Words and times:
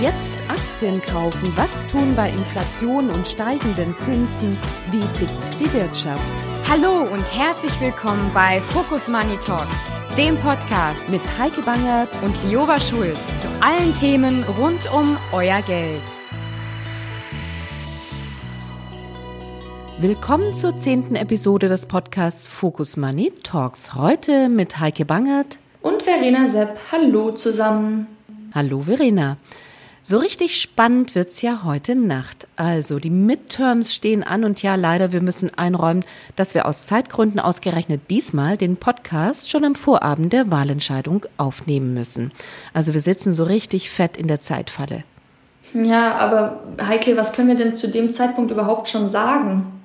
Jetzt 0.00 0.32
Aktien 0.46 1.02
kaufen. 1.02 1.52
Was 1.56 1.84
tun 1.88 2.14
bei 2.14 2.30
Inflation 2.30 3.10
und 3.10 3.26
steigenden 3.26 3.96
Zinsen? 3.96 4.56
Wie 4.92 5.04
tickt 5.16 5.58
die 5.58 5.72
Wirtschaft? 5.72 6.44
Hallo 6.68 7.12
und 7.12 7.26
herzlich 7.36 7.72
willkommen 7.80 8.30
bei 8.32 8.60
Focus 8.60 9.08
Money 9.08 9.36
Talks, 9.44 9.82
dem 10.16 10.38
Podcast 10.38 11.10
mit 11.10 11.22
Heike 11.36 11.62
Bangert 11.62 12.22
und 12.22 12.36
Liova 12.44 12.78
Schulz 12.78 13.42
zu 13.42 13.48
allen 13.60 13.92
Themen 13.96 14.44
rund 14.44 14.88
um 14.94 15.16
euer 15.32 15.62
Geld. 15.62 16.00
Willkommen 19.98 20.54
zur 20.54 20.76
zehnten 20.76 21.16
Episode 21.16 21.66
des 21.66 21.86
Podcasts 21.86 22.46
Focus 22.46 22.96
Money 22.96 23.32
Talks. 23.42 23.96
Heute 23.96 24.48
mit 24.48 24.78
Heike 24.78 25.04
Bangert 25.04 25.58
und 25.82 26.04
Verena 26.04 26.46
Sepp. 26.46 26.78
Hallo 26.92 27.32
zusammen. 27.32 28.06
Hallo 28.54 28.82
Verena. 28.82 29.38
So 30.02 30.18
richtig 30.18 30.60
spannend 30.60 31.14
wird's 31.14 31.42
ja 31.42 31.64
heute 31.64 31.94
Nacht. 31.94 32.48
Also, 32.56 32.98
die 32.98 33.10
Midterms 33.10 33.94
stehen 33.94 34.22
an 34.22 34.44
und 34.44 34.62
ja, 34.62 34.74
leider, 34.74 35.12
wir 35.12 35.20
müssen 35.20 35.50
einräumen, 35.56 36.04
dass 36.36 36.54
wir 36.54 36.66
aus 36.66 36.86
Zeitgründen 36.86 37.40
ausgerechnet 37.40 38.02
diesmal 38.08 38.56
den 38.56 38.76
Podcast 38.76 39.50
schon 39.50 39.64
am 39.64 39.74
Vorabend 39.74 40.32
der 40.32 40.50
Wahlentscheidung 40.50 41.26
aufnehmen 41.36 41.94
müssen. 41.94 42.32
Also, 42.72 42.94
wir 42.94 43.00
sitzen 43.00 43.34
so 43.34 43.44
richtig 43.44 43.90
fett 43.90 44.16
in 44.16 44.28
der 44.28 44.40
Zeitfalle. 44.40 45.04
Ja, 45.74 46.14
aber 46.14 46.60
Heike, 46.80 47.16
was 47.16 47.32
können 47.32 47.48
wir 47.48 47.56
denn 47.56 47.74
zu 47.74 47.88
dem 47.88 48.10
Zeitpunkt 48.10 48.50
überhaupt 48.50 48.88
schon 48.88 49.08
sagen? 49.08 49.77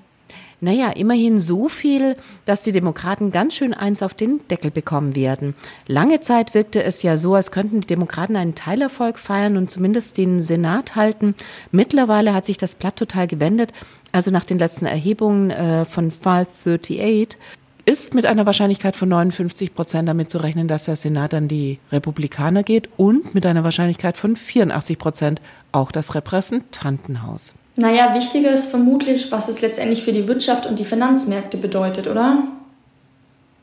Naja, 0.63 0.91
immerhin 0.91 1.41
so 1.41 1.67
viel, 1.67 2.15
dass 2.45 2.63
die 2.63 2.71
Demokraten 2.71 3.33
ganz 3.33 3.53
schön 3.53 3.73
eins 3.73 4.01
auf 4.01 4.13
den 4.13 4.39
Deckel 4.49 4.71
bekommen 4.71 5.13
werden. 5.13 5.55
Lange 5.87 6.21
Zeit 6.21 6.53
wirkte 6.53 6.81
es 6.81 7.03
ja 7.03 7.17
so, 7.17 7.35
als 7.35 7.51
könnten 7.51 7.81
die 7.81 7.87
Demokraten 7.87 8.37
einen 8.37 8.55
Teilerfolg 8.55 9.19
feiern 9.19 9.57
und 9.57 9.69
zumindest 9.69 10.17
den 10.17 10.41
Senat 10.41 10.95
halten. 10.95 11.35
Mittlerweile 11.73 12.33
hat 12.33 12.45
sich 12.45 12.55
das 12.55 12.75
Blatt 12.75 12.95
total 12.95 13.27
gewendet. 13.27 13.73
Also 14.13 14.31
nach 14.31 14.45
den 14.45 14.57
letzten 14.57 14.85
Erhebungen 14.85 15.49
äh, 15.49 15.83
von 15.83 16.11
538 16.11 17.37
ist 17.83 18.13
mit 18.13 18.25
einer 18.25 18.45
Wahrscheinlichkeit 18.45 18.95
von 18.95 19.09
59 19.09 19.75
Prozent 19.75 20.07
damit 20.07 20.31
zu 20.31 20.37
rechnen, 20.37 20.69
dass 20.69 20.85
der 20.85 20.95
Senat 20.95 21.33
an 21.33 21.49
die 21.49 21.79
Republikaner 21.91 22.63
geht 22.63 22.89
und 22.95 23.35
mit 23.35 23.45
einer 23.45 23.65
Wahrscheinlichkeit 23.65 24.15
von 24.15 24.37
84 24.37 24.97
Prozent 24.97 25.41
auch 25.73 25.91
das 25.91 26.15
Repräsentantenhaus. 26.15 27.53
Naja, 27.75 28.13
wichtiger 28.13 28.51
ist 28.51 28.69
vermutlich, 28.69 29.31
was 29.31 29.49
es 29.49 29.61
letztendlich 29.61 30.03
für 30.03 30.13
die 30.13 30.27
Wirtschaft 30.27 30.65
und 30.65 30.77
die 30.77 30.85
Finanzmärkte 30.85 31.57
bedeutet, 31.57 32.07
oder? 32.07 32.43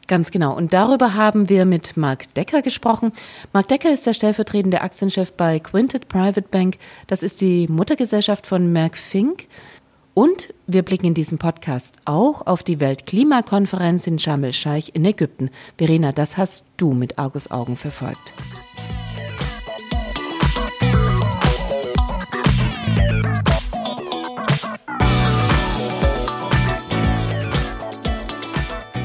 Ganz 0.08 0.32
genau. 0.32 0.56
Und 0.56 0.72
darüber 0.72 1.14
haben 1.14 1.48
wir 1.48 1.64
mit 1.64 1.96
Mark 1.96 2.34
Decker 2.34 2.62
gesprochen. 2.62 3.12
Mark 3.52 3.68
Decker 3.68 3.92
ist 3.92 4.06
der 4.06 4.12
stellvertretende 4.12 4.80
Aktienchef 4.80 5.32
bei 5.32 5.60
Quintet 5.60 6.08
Private 6.08 6.42
Bank. 6.42 6.78
Das 7.06 7.22
ist 7.22 7.40
die 7.40 7.68
Muttergesellschaft 7.68 8.44
von 8.44 8.72
Merck 8.72 8.96
Fink. 8.96 9.46
Und 10.12 10.52
wir 10.66 10.82
blicken 10.82 11.06
in 11.06 11.14
diesem 11.14 11.38
Podcast 11.38 11.94
auch 12.04 12.44
auf 12.48 12.64
die 12.64 12.80
Weltklimakonferenz 12.80 14.08
in 14.08 14.18
Sharm 14.18 14.42
el-Scheich 14.42 14.90
in 14.94 15.04
Ägypten. 15.04 15.50
Verena, 15.78 16.10
das 16.10 16.36
hast 16.36 16.64
du 16.76 16.92
mit 16.92 17.16
August 17.16 17.52
Augen 17.52 17.76
verfolgt. 17.76 18.34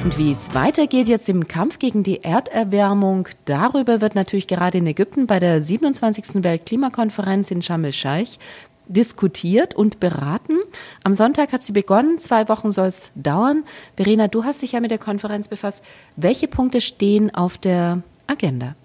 Und 0.06 0.20
wie 0.20 0.30
es 0.30 0.54
weitergeht 0.54 1.08
jetzt 1.08 1.30
im 1.30 1.48
Kampf 1.48 1.80
gegen 1.80 2.04
die 2.04 2.24
Erderwärmung, 2.24 3.28
darüber 3.46 4.02
wird 4.02 4.14
natürlich 4.14 4.46
gerade 4.46 4.78
in 4.78 4.86
Ägypten 4.86 5.26
bei 5.26 5.40
der 5.40 5.60
27. 5.60 6.44
Weltklimakonferenz 6.44 7.50
in 7.50 7.64
Sharm 7.64 7.86
el-Scheich 7.86 8.38
diskutiert 8.86 9.74
und 9.74 10.00
beraten. 10.00 10.60
Am 11.04 11.16
Sonntag 11.16 11.52
hat 11.54 11.64
sie 11.64 11.72
begonnen, 11.72 12.20
zwei 12.20 12.48
Wochen 12.50 12.70
soll 12.70 12.86
es 12.86 13.14
dauern. 13.16 13.64
Verena, 13.98 14.28
du 14.28 14.44
hast 14.44 14.62
dich 14.62 14.74
ja 14.74 14.80
mit 14.80 14.92
der 14.92 15.00
Konferenz 15.00 15.48
befasst. 15.48 15.84
Welche 16.18 16.48
Punkte 16.48 16.82
stehen 16.82 17.34
auf 17.34 17.58
der 17.58 18.04
Agenda? 18.28 18.76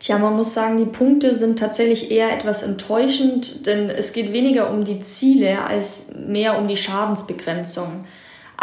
Tja, 0.00 0.16
man 0.18 0.34
muss 0.34 0.54
sagen, 0.54 0.78
die 0.78 0.86
Punkte 0.86 1.36
sind 1.36 1.58
tatsächlich 1.58 2.10
eher 2.10 2.32
etwas 2.32 2.62
enttäuschend, 2.62 3.66
denn 3.66 3.90
es 3.90 4.14
geht 4.14 4.32
weniger 4.32 4.70
um 4.70 4.86
die 4.86 5.00
Ziele 5.00 5.62
als 5.62 6.08
mehr 6.26 6.58
um 6.58 6.68
die 6.68 6.78
Schadensbegrenzung. 6.78 8.06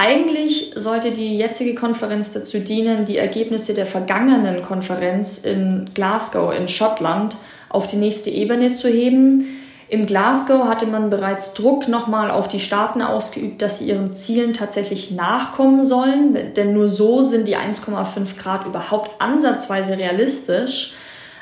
Eigentlich 0.02 0.72
sollte 0.78 1.12
die 1.12 1.38
jetzige 1.38 1.76
Konferenz 1.76 2.32
dazu 2.32 2.60
dienen, 2.60 3.04
die 3.04 3.18
Ergebnisse 3.18 3.74
der 3.74 3.86
vergangenen 3.86 4.62
Konferenz 4.62 5.40
in 5.40 5.90
Glasgow 5.94 6.56
in 6.58 6.70
Schottland 6.70 7.36
auf 7.68 7.86
die 7.86 7.98
nächste 7.98 8.30
Ebene 8.30 8.74
zu 8.74 8.88
heben. 8.88 9.60
Im 9.90 10.06
Glasgow 10.06 10.70
hatte 10.70 10.88
man 10.88 11.10
bereits 11.10 11.54
Druck 11.54 11.90
nochmal 11.90 12.32
auf 12.32 12.48
die 12.48 12.62
Staaten 12.62 13.02
ausgeübt, 13.02 13.62
dass 13.62 13.80
sie 13.80 13.90
ihren 13.90 14.14
Zielen 14.14 14.54
tatsächlich 14.54 15.12
nachkommen 15.12 15.84
sollen, 15.84 16.54
denn 16.56 16.72
nur 16.72 16.88
so 16.88 17.22
sind 17.22 17.50
die 17.50 17.58
1,5 17.58 18.38
Grad 18.38 18.66
überhaupt 18.66 19.22
ansatzweise 19.22 19.98
realistisch. 19.98 20.94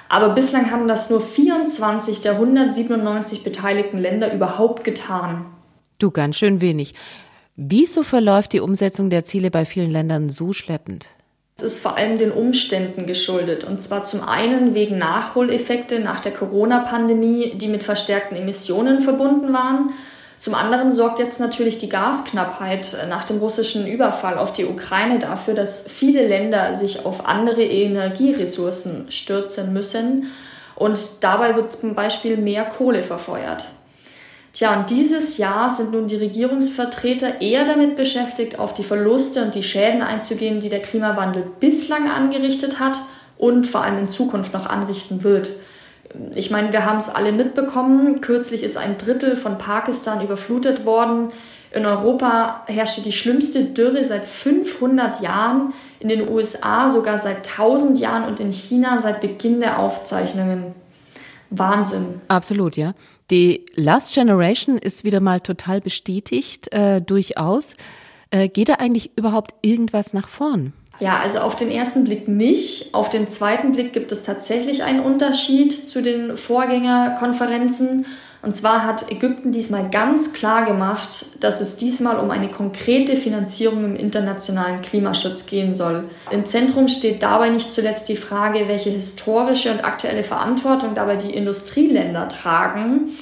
Aber 0.10 0.30
bislang 0.30 0.72
haben 0.72 0.88
das 0.88 1.12
nur 1.12 1.22
24 1.22 2.22
der 2.22 2.32
197 2.32 3.44
beteiligten 3.44 4.00
Länder 4.00 4.34
überhaupt 4.34 4.84
getan. 4.84 5.46
Du 6.00 6.10
ganz 6.10 6.38
schön 6.38 6.60
wenig. 6.60 6.96
Wieso 7.60 8.04
verläuft 8.04 8.54
die 8.54 8.60
Umsetzung 8.60 9.10
der 9.10 9.24
Ziele 9.24 9.50
bei 9.50 9.66
vielen 9.66 9.90
Ländern 9.90 10.30
so 10.30 10.54
schleppend? 10.54 11.08
Es 11.58 11.64
ist 11.64 11.80
vor 11.80 11.98
allem 11.98 12.20
den 12.20 12.32
Umständen 12.32 13.08
geschuldet. 13.08 13.64
Und 13.64 13.82
zwar 13.82 14.06
zum 14.06 14.22
einen 14.22 14.76
wegen 14.76 15.00
Nachholeffekte 15.00 16.00
nach 16.00 16.20
der 16.20 16.34
Corona-Pandemie, 16.34 17.54
die 17.56 17.68
mit 17.68 17.84
verstärkten 17.84 18.38
Emissionen 18.38 19.02
verbunden 19.02 19.54
waren. 19.54 19.90
Zum 20.38 20.54
anderen 20.54 20.92
sorgt 20.92 21.18
jetzt 21.18 21.40
natürlich 21.40 21.80
die 21.80 21.90
Gasknappheit 21.90 22.96
nach 23.10 23.24
dem 23.24 23.40
russischen 23.40 23.88
Überfall 23.88 24.38
auf 24.38 24.54
die 24.54 24.66
Ukraine 24.66 25.18
dafür, 25.18 25.56
dass 25.56 25.88
viele 25.88 26.28
Länder 26.28 26.76
sich 26.76 27.08
auf 27.08 27.26
andere 27.26 27.64
Energieressourcen 27.64 29.10
stürzen 29.10 29.74
müssen. 29.74 30.28
Und 30.76 31.24
dabei 31.24 31.56
wird 31.56 31.72
zum 31.72 31.96
Beispiel 31.96 32.38
mehr 32.38 32.66
Kohle 32.66 33.02
verfeuert. 33.02 33.66
Tja, 34.58 34.76
und 34.76 34.90
dieses 34.90 35.38
Jahr 35.38 35.70
sind 35.70 35.92
nun 35.92 36.08
die 36.08 36.16
Regierungsvertreter 36.16 37.42
eher 37.42 37.66
damit 37.66 37.96
beschäftigt, 37.96 38.58
auf 38.58 38.74
die 38.74 38.84
Verluste 38.84 39.44
und 39.44 39.54
die 39.54 39.62
Schäden 39.62 40.02
einzugehen, 40.02 40.60
die 40.60 40.70
der 40.70 40.82
Klimawandel 40.82 41.44
bislang 41.60 42.10
angerichtet 42.10 42.80
hat 42.80 43.00
und 43.38 43.68
vor 43.68 43.84
allem 43.84 44.00
in 44.00 44.10
Zukunft 44.10 44.54
noch 44.54 44.66
anrichten 44.66 45.24
wird. 45.24 45.52
Ich 46.34 46.50
meine, 46.50 46.74
wir 46.74 46.86
haben 46.86 46.98
es 46.98 47.10
alle 47.10 47.34
mitbekommen. 47.34 48.20
Kürzlich 48.20 48.64
ist 48.64 48.78
ein 48.78 48.98
Drittel 48.98 49.36
von 49.36 49.60
Pakistan 49.60 50.24
überflutet 50.24 50.88
worden. 50.88 51.28
In 51.70 51.86
Europa 51.86 52.64
herrschte 52.66 53.04
die 53.04 53.12
schlimmste 53.12 53.64
Dürre 53.64 54.04
seit 54.06 54.26
500 54.26 55.22
Jahren, 55.22 55.72
in 56.00 56.08
den 56.08 56.28
USA 56.28 56.90
sogar 56.90 57.20
seit 57.20 57.48
1000 57.48 58.00
Jahren 58.00 58.24
und 58.24 58.40
in 58.40 58.52
China 58.52 58.98
seit 58.98 59.22
Beginn 59.22 59.60
der 59.60 59.78
Aufzeichnungen. 59.78 60.74
Wahnsinn. 61.52 62.22
Absolut, 62.28 62.76
ja. 62.76 62.94
Die 63.30 63.66
Last 63.76 64.14
Generation 64.14 64.78
ist 64.78 65.04
wieder 65.04 65.20
mal 65.20 65.42
total 65.42 65.82
bestätigt, 65.82 66.72
äh, 66.72 67.02
durchaus. 67.02 67.76
Äh, 68.32 68.48
geht 68.48 68.70
da 68.70 68.76
eigentlich 68.76 69.18
überhaupt 69.18 69.54
irgendwas 69.62 70.14
nach 70.14 70.30
vorn? 70.30 70.74
Ja, 71.00 71.20
also 71.20 71.40
auf 71.40 71.56
den 71.56 71.70
ersten 71.70 72.04
Blick 72.04 72.28
nicht. 72.28 72.94
Auf 72.94 73.10
den 73.10 73.28
zweiten 73.28 73.72
Blick 73.72 73.94
gibt 73.94 74.12
es 74.12 74.24
tatsächlich 74.24 74.84
einen 74.84 75.00
Unterschied 75.00 75.72
zu 75.72 76.02
den 76.02 76.36
Vorgängerkonferenzen. 76.36 78.06
Und 78.42 78.56
zwar 78.56 78.84
hat 78.84 79.12
Ägypten 79.12 79.52
diesmal 79.52 79.90
ganz 79.90 80.34
klar 80.34 80.66
gemacht, 80.66 81.26
dass 81.40 81.60
es 81.60 81.78
diesmal 81.78 82.18
um 82.18 82.32
eine 82.32 82.50
konkrete 82.50 83.16
Finanzierung 83.16 83.84
im 83.84 83.96
internationalen 83.96 84.82
Klimaschutz 84.82 85.48
gehen 85.48 85.74
soll. 85.74 86.06
Im 86.32 86.46
Zentrum 86.46 86.88
steht 86.88 87.22
dabei 87.24 87.50
nicht 87.50 87.72
zuletzt 87.72 88.10
die 88.10 88.16
Frage, 88.16 88.68
welche 88.68 88.90
historische 88.90 89.72
und 89.72 89.84
aktuelle 89.84 90.24
Verantwortung 90.24 90.96
dabei 90.96 91.16
die 91.16 91.34
Industrieländer 91.34 92.28
tragen 92.30 93.18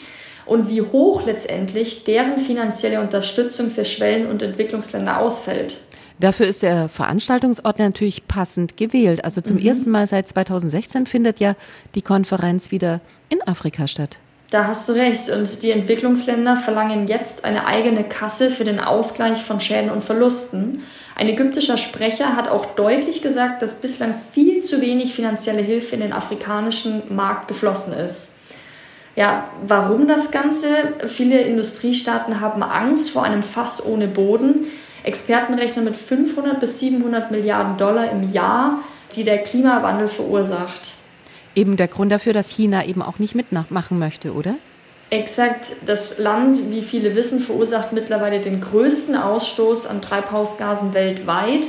und 0.45 0.69
wie 0.69 0.81
hoch 0.81 1.25
letztendlich 1.25 2.04
deren 2.04 2.38
finanzielle 2.38 3.01
Unterstützung 3.01 3.69
für 3.69 3.86
Schwellen- 3.86 4.30
und 4.30 4.44
Entwicklungsländer 4.44 5.19
ausfällt. 5.19 5.78
Dafür 6.19 6.47
ist 6.47 6.63
der 6.63 6.88
Veranstaltungsort 6.88 7.79
natürlich 7.79 8.27
passend 8.27 8.77
gewählt. 8.77 9.25
Also 9.25 9.41
zum 9.41 9.57
mhm. 9.57 9.65
ersten 9.65 9.91
Mal 9.91 10.07
seit 10.07 10.27
2016 10.27 11.07
findet 11.07 11.39
ja 11.39 11.56
die 11.94 12.01
Konferenz 12.01 12.71
wieder 12.71 13.01
in 13.29 13.45
Afrika 13.45 13.88
statt. 13.88 14.17
Da 14.51 14.67
hast 14.67 14.88
du 14.88 14.94
recht. 14.94 15.29
Und 15.29 15.63
die 15.63 15.71
Entwicklungsländer 15.71 16.56
verlangen 16.56 17.07
jetzt 17.07 17.44
eine 17.44 17.65
eigene 17.67 18.03
Kasse 18.03 18.50
für 18.50 18.63
den 18.63 18.79
Ausgleich 18.79 19.44
von 19.44 19.59
Schäden 19.59 19.89
und 19.89 20.03
Verlusten. 20.03 20.83
Ein 21.15 21.29
ägyptischer 21.29 21.77
Sprecher 21.77 22.35
hat 22.35 22.50
auch 22.50 22.65
deutlich 22.65 23.21
gesagt, 23.21 23.61
dass 23.61 23.81
bislang 23.81 24.13
viel 24.13 24.61
zu 24.61 24.81
wenig 24.81 25.13
finanzielle 25.13 25.61
Hilfe 25.61 25.95
in 25.95 26.01
den 26.01 26.13
afrikanischen 26.13 27.13
Markt 27.13 27.47
geflossen 27.47 27.94
ist. 27.94 28.35
Ja, 29.15 29.50
warum 29.65 30.07
das 30.07 30.31
Ganze? 30.31 30.68
Viele 31.07 31.41
Industriestaaten 31.41 32.41
haben 32.41 32.63
Angst 32.63 33.11
vor 33.11 33.23
einem 33.23 33.44
Fass 33.44 33.85
ohne 33.85 34.09
Boden. 34.09 34.65
Experten 35.06 35.54
rechnen 35.54 35.86
mit 35.86 35.96
500 35.96 36.60
bis 36.60 36.80
700 36.80 37.31
Milliarden 37.31 37.78
Dollar 37.78 38.12
im 38.12 38.31
Jahr, 38.31 38.80
die 39.16 39.24
der 39.24 39.40
Klimawandel 39.40 40.07
verursacht. 40.07 40.94
eben 41.56 41.78
der 41.78 41.88
Grund 41.88 42.12
dafür, 42.12 42.34
dass 42.34 42.50
China 42.50 42.86
eben 42.86 43.02
auch 43.02 43.19
nicht 43.19 43.36
mitmachen 43.36 43.98
möchte, 43.98 44.34
oder? 44.34 44.56
Exakt. 45.10 45.78
Das 45.86 46.18
Land, 46.18 46.72
wie 46.72 46.81
viele 46.81 47.16
wissen, 47.16 47.40
verursacht 47.40 47.94
mittlerweile 47.94 48.42
den 48.42 48.60
größten 48.60 49.16
Ausstoß 49.16 49.88
an 49.88 50.02
Treibhausgasen 50.02 50.94
weltweit. 50.94 51.68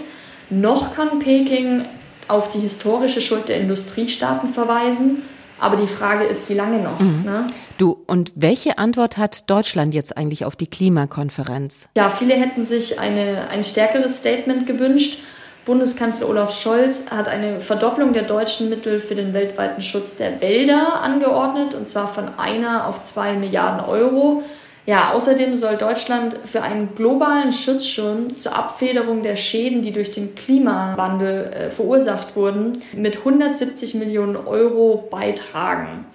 Noch 0.51 0.95
kann 0.95 1.19
Peking 1.19 1.85
auf 2.29 2.51
die 2.51 2.59
historische 2.59 3.21
Schuld 3.21 3.49
der 3.49 3.61
Industriestaaten 3.61 4.49
verweisen. 4.49 5.23
Aber 5.59 5.77
die 5.77 5.87
Frage 5.87 6.25
ist, 6.25 6.49
wie 6.49 6.55
lange 6.55 6.79
noch? 6.79 7.01
Mhm. 7.01 7.23
Ne? 7.25 7.47
Du, 7.79 7.97
und 8.07 8.33
welche 8.35 8.79
Antwort 8.79 9.17
hat 9.17 9.49
Deutschland 9.49 9.95
jetzt 9.95 10.17
eigentlich 10.17 10.45
auf 10.45 10.57
die 10.57 10.67
Klimakonferenz? 10.67 11.89
Ja, 11.97 12.11
viele 12.11 12.35
hätten 12.35 12.63
sich 12.63 13.01
eine, 13.01 13.49
ein 13.49 13.63
stärkeres 13.63 14.19
Statement 14.19 14.67
gewünscht. 14.67 15.23
Bundeskanzler 15.65 16.29
Olaf 16.29 16.57
Scholz 16.57 17.11
hat 17.11 17.27
eine 17.27 17.61
Verdopplung 17.61 18.13
der 18.13 18.23
deutschen 18.23 18.71
Mittel 18.71 19.01
für 19.01 19.17
den 19.17 19.35
weltweiten 19.35 19.83
Schutz 19.83 20.15
der 20.17 20.41
Wälder 20.41 21.01
angeordnet, 21.03 21.75
und 21.75 21.89
zwar 21.89 22.07
von 22.07 22.39
einer 22.39 22.87
auf 22.87 23.03
zwei 23.03 23.33
Milliarden 23.33 23.85
Euro. 23.85 24.45
Ja, 24.87 25.13
außerdem 25.13 25.57
soll 25.57 25.77
Deutschland 25.77 26.37
für 26.45 26.63
einen 26.63 26.95
globalen 26.95 27.51
Schutzschirm 27.51 28.37
zur 28.37 28.55
Abfederung 28.55 29.25
der 29.25 29.35
Schäden, 29.35 29.83
die 29.83 29.93
durch 29.93 30.13
den 30.13 30.37
Klimawandel 30.37 31.53
äh, 31.53 31.71
verursacht 31.71 32.37
wurden, 32.37 32.79
mit 32.95 33.19
170 33.19 33.97
Millionen 33.97 34.37
Euro 34.37 35.09
beitragen. 35.11 36.07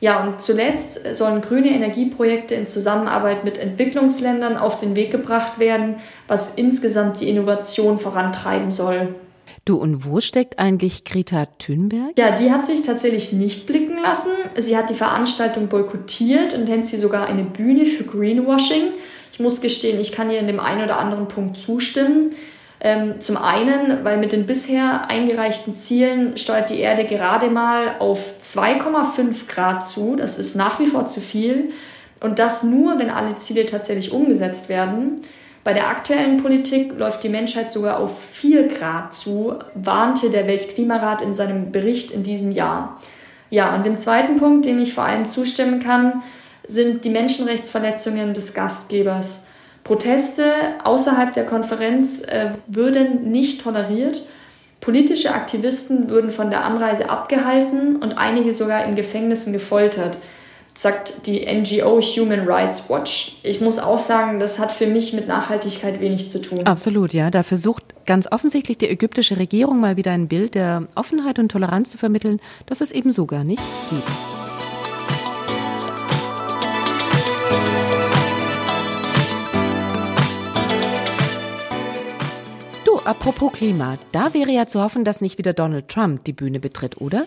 Ja, 0.00 0.24
und 0.24 0.40
zuletzt 0.40 1.14
sollen 1.14 1.40
grüne 1.40 1.70
Energieprojekte 1.70 2.54
in 2.54 2.66
Zusammenarbeit 2.66 3.44
mit 3.44 3.58
Entwicklungsländern 3.58 4.56
auf 4.56 4.78
den 4.78 4.96
Weg 4.96 5.10
gebracht 5.10 5.58
werden, 5.58 5.96
was 6.26 6.54
insgesamt 6.54 7.20
die 7.20 7.28
Innovation 7.28 7.98
vorantreiben 7.98 8.70
soll. 8.70 9.14
Du, 9.64 9.76
und 9.76 10.04
wo 10.04 10.20
steckt 10.20 10.58
eigentlich 10.58 11.04
Greta 11.04 11.46
Thunberg? 11.58 12.18
Ja, 12.18 12.30
die 12.30 12.50
hat 12.50 12.64
sich 12.64 12.82
tatsächlich 12.82 13.32
nicht 13.32 13.66
blicken 13.66 13.98
lassen. 13.98 14.32
Sie 14.56 14.76
hat 14.76 14.90
die 14.90 14.94
Veranstaltung 14.94 15.68
boykottiert 15.68 16.54
und 16.54 16.64
nennt 16.64 16.86
sie 16.86 16.96
sogar 16.96 17.26
eine 17.26 17.44
Bühne 17.44 17.84
für 17.84 18.04
Greenwashing. 18.04 18.92
Ich 19.32 19.38
muss 19.38 19.60
gestehen, 19.60 20.00
ich 20.00 20.12
kann 20.12 20.30
ihr 20.30 20.38
in 20.38 20.46
dem 20.46 20.60
einen 20.60 20.84
oder 20.84 20.98
anderen 20.98 21.28
Punkt 21.28 21.58
zustimmen. 21.58 22.30
Ähm, 22.82 23.20
zum 23.20 23.36
einen, 23.36 24.04
weil 24.04 24.16
mit 24.16 24.32
den 24.32 24.46
bisher 24.46 25.10
eingereichten 25.10 25.76
Zielen 25.76 26.38
steuert 26.38 26.70
die 26.70 26.80
Erde 26.80 27.04
gerade 27.04 27.50
mal 27.50 27.96
auf 27.98 28.38
2,5 28.40 29.46
Grad 29.46 29.86
zu. 29.86 30.16
Das 30.16 30.38
ist 30.38 30.56
nach 30.56 30.80
wie 30.80 30.86
vor 30.86 31.06
zu 31.06 31.20
viel. 31.20 31.70
Und 32.20 32.38
das 32.38 32.62
nur, 32.62 32.98
wenn 32.98 33.10
alle 33.10 33.36
Ziele 33.36 33.66
tatsächlich 33.66 34.12
umgesetzt 34.12 34.70
werden. 34.70 35.20
Bei 35.62 35.74
der 35.74 35.88
aktuellen 35.88 36.38
Politik 36.38 36.92
läuft 36.96 37.22
die 37.22 37.28
Menschheit 37.28 37.70
sogar 37.70 37.98
auf 37.98 38.22
4 38.22 38.68
Grad 38.68 39.12
zu, 39.12 39.54
warnte 39.74 40.30
der 40.30 40.46
Weltklimarat 40.46 41.20
in 41.20 41.34
seinem 41.34 41.70
Bericht 41.70 42.10
in 42.10 42.22
diesem 42.22 42.50
Jahr. 42.50 42.98
Ja, 43.50 43.74
und 43.74 43.84
dem 43.84 43.98
zweiten 43.98 44.36
Punkt, 44.36 44.64
dem 44.64 44.78
ich 44.78 44.94
vor 44.94 45.04
allem 45.04 45.28
zustimmen 45.28 45.80
kann, 45.80 46.22
sind 46.66 47.04
die 47.04 47.10
Menschenrechtsverletzungen 47.10 48.32
des 48.32 48.54
Gastgebers. 48.54 49.46
Proteste 49.84 50.44
außerhalb 50.84 51.32
der 51.32 51.44
Konferenz 51.44 52.22
äh, 52.22 52.50
würden 52.66 53.30
nicht 53.30 53.62
toleriert. 53.62 54.26
Politische 54.80 55.34
Aktivisten 55.34 56.08
würden 56.08 56.30
von 56.30 56.48
der 56.48 56.64
Anreise 56.64 57.10
abgehalten 57.10 57.96
und 57.96 58.16
einige 58.16 58.52
sogar 58.52 58.84
in 58.84 58.94
Gefängnissen 58.94 59.52
gefoltert, 59.52 60.18
sagt 60.74 61.26
die 61.26 61.46
NGO 61.46 62.00
Human 62.00 62.48
Rights 62.48 62.88
Watch. 62.88 63.36
Ich 63.42 63.60
muss 63.60 63.78
auch 63.78 63.98
sagen, 63.98 64.40
das 64.40 64.58
hat 64.58 64.72
für 64.72 64.86
mich 64.86 65.12
mit 65.12 65.28
Nachhaltigkeit 65.28 66.00
wenig 66.00 66.30
zu 66.30 66.40
tun. 66.40 66.60
Absolut, 66.66 67.12
ja. 67.12 67.30
Da 67.30 67.42
versucht 67.42 67.82
ganz 68.06 68.28
offensichtlich 68.30 68.78
die 68.78 68.88
ägyptische 68.88 69.38
Regierung 69.38 69.80
mal 69.80 69.96
wieder 69.96 70.12
ein 70.12 70.28
Bild 70.28 70.54
der 70.54 70.86
Offenheit 70.94 71.38
und 71.38 71.50
Toleranz 71.50 71.90
zu 71.90 71.98
vermitteln, 71.98 72.40
das 72.66 72.80
es 72.80 72.92
eben 72.92 73.12
so 73.12 73.26
gar 73.26 73.44
nicht 73.44 73.62
gibt. 73.90 74.08
apropos 83.10 83.50
Klima, 83.52 83.98
da 84.12 84.34
wäre 84.34 84.50
ja 84.50 84.66
zu 84.66 84.80
hoffen, 84.80 85.04
dass 85.04 85.20
nicht 85.20 85.36
wieder 85.36 85.52
Donald 85.52 85.88
Trump 85.88 86.22
die 86.24 86.32
Bühne 86.32 86.60
betritt, 86.60 87.00
oder? 87.00 87.26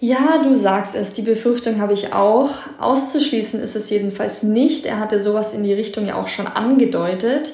Ja, 0.00 0.38
du 0.42 0.56
sagst 0.56 0.94
es, 0.94 1.12
die 1.12 1.22
Befürchtung 1.22 1.78
habe 1.78 1.92
ich 1.92 2.14
auch. 2.14 2.50
Auszuschließen 2.78 3.60
ist 3.60 3.76
es 3.76 3.90
jedenfalls 3.90 4.42
nicht. 4.42 4.86
Er 4.86 4.98
hatte 4.98 5.22
sowas 5.22 5.52
in 5.52 5.62
die 5.62 5.74
Richtung 5.74 6.06
ja 6.06 6.14
auch 6.14 6.28
schon 6.28 6.46
angedeutet. 6.46 7.52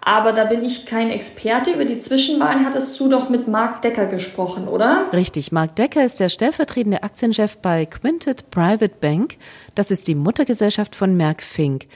Aber 0.00 0.32
da 0.32 0.44
bin 0.44 0.64
ich 0.64 0.86
kein 0.86 1.10
Experte. 1.10 1.72
Über 1.72 1.84
die 1.84 2.00
Zwischenwahlen 2.00 2.64
hattest 2.64 2.98
du 2.98 3.10
doch 3.10 3.28
mit 3.28 3.48
Mark 3.48 3.82
Decker 3.82 4.06
gesprochen, 4.06 4.66
oder? 4.66 5.08
Richtig. 5.12 5.52
Mark 5.52 5.76
Decker 5.76 6.02
ist 6.06 6.20
der 6.20 6.30
stellvertretende 6.30 7.02
Aktienchef 7.02 7.58
bei 7.58 7.84
Quintet 7.84 8.50
Private 8.50 8.94
Bank. 8.98 9.36
Das 9.74 9.90
ist 9.90 10.08
die 10.08 10.14
Muttergesellschaft 10.14 10.96
von 10.96 11.18
Merck 11.18 11.42
Fink. 11.42 11.86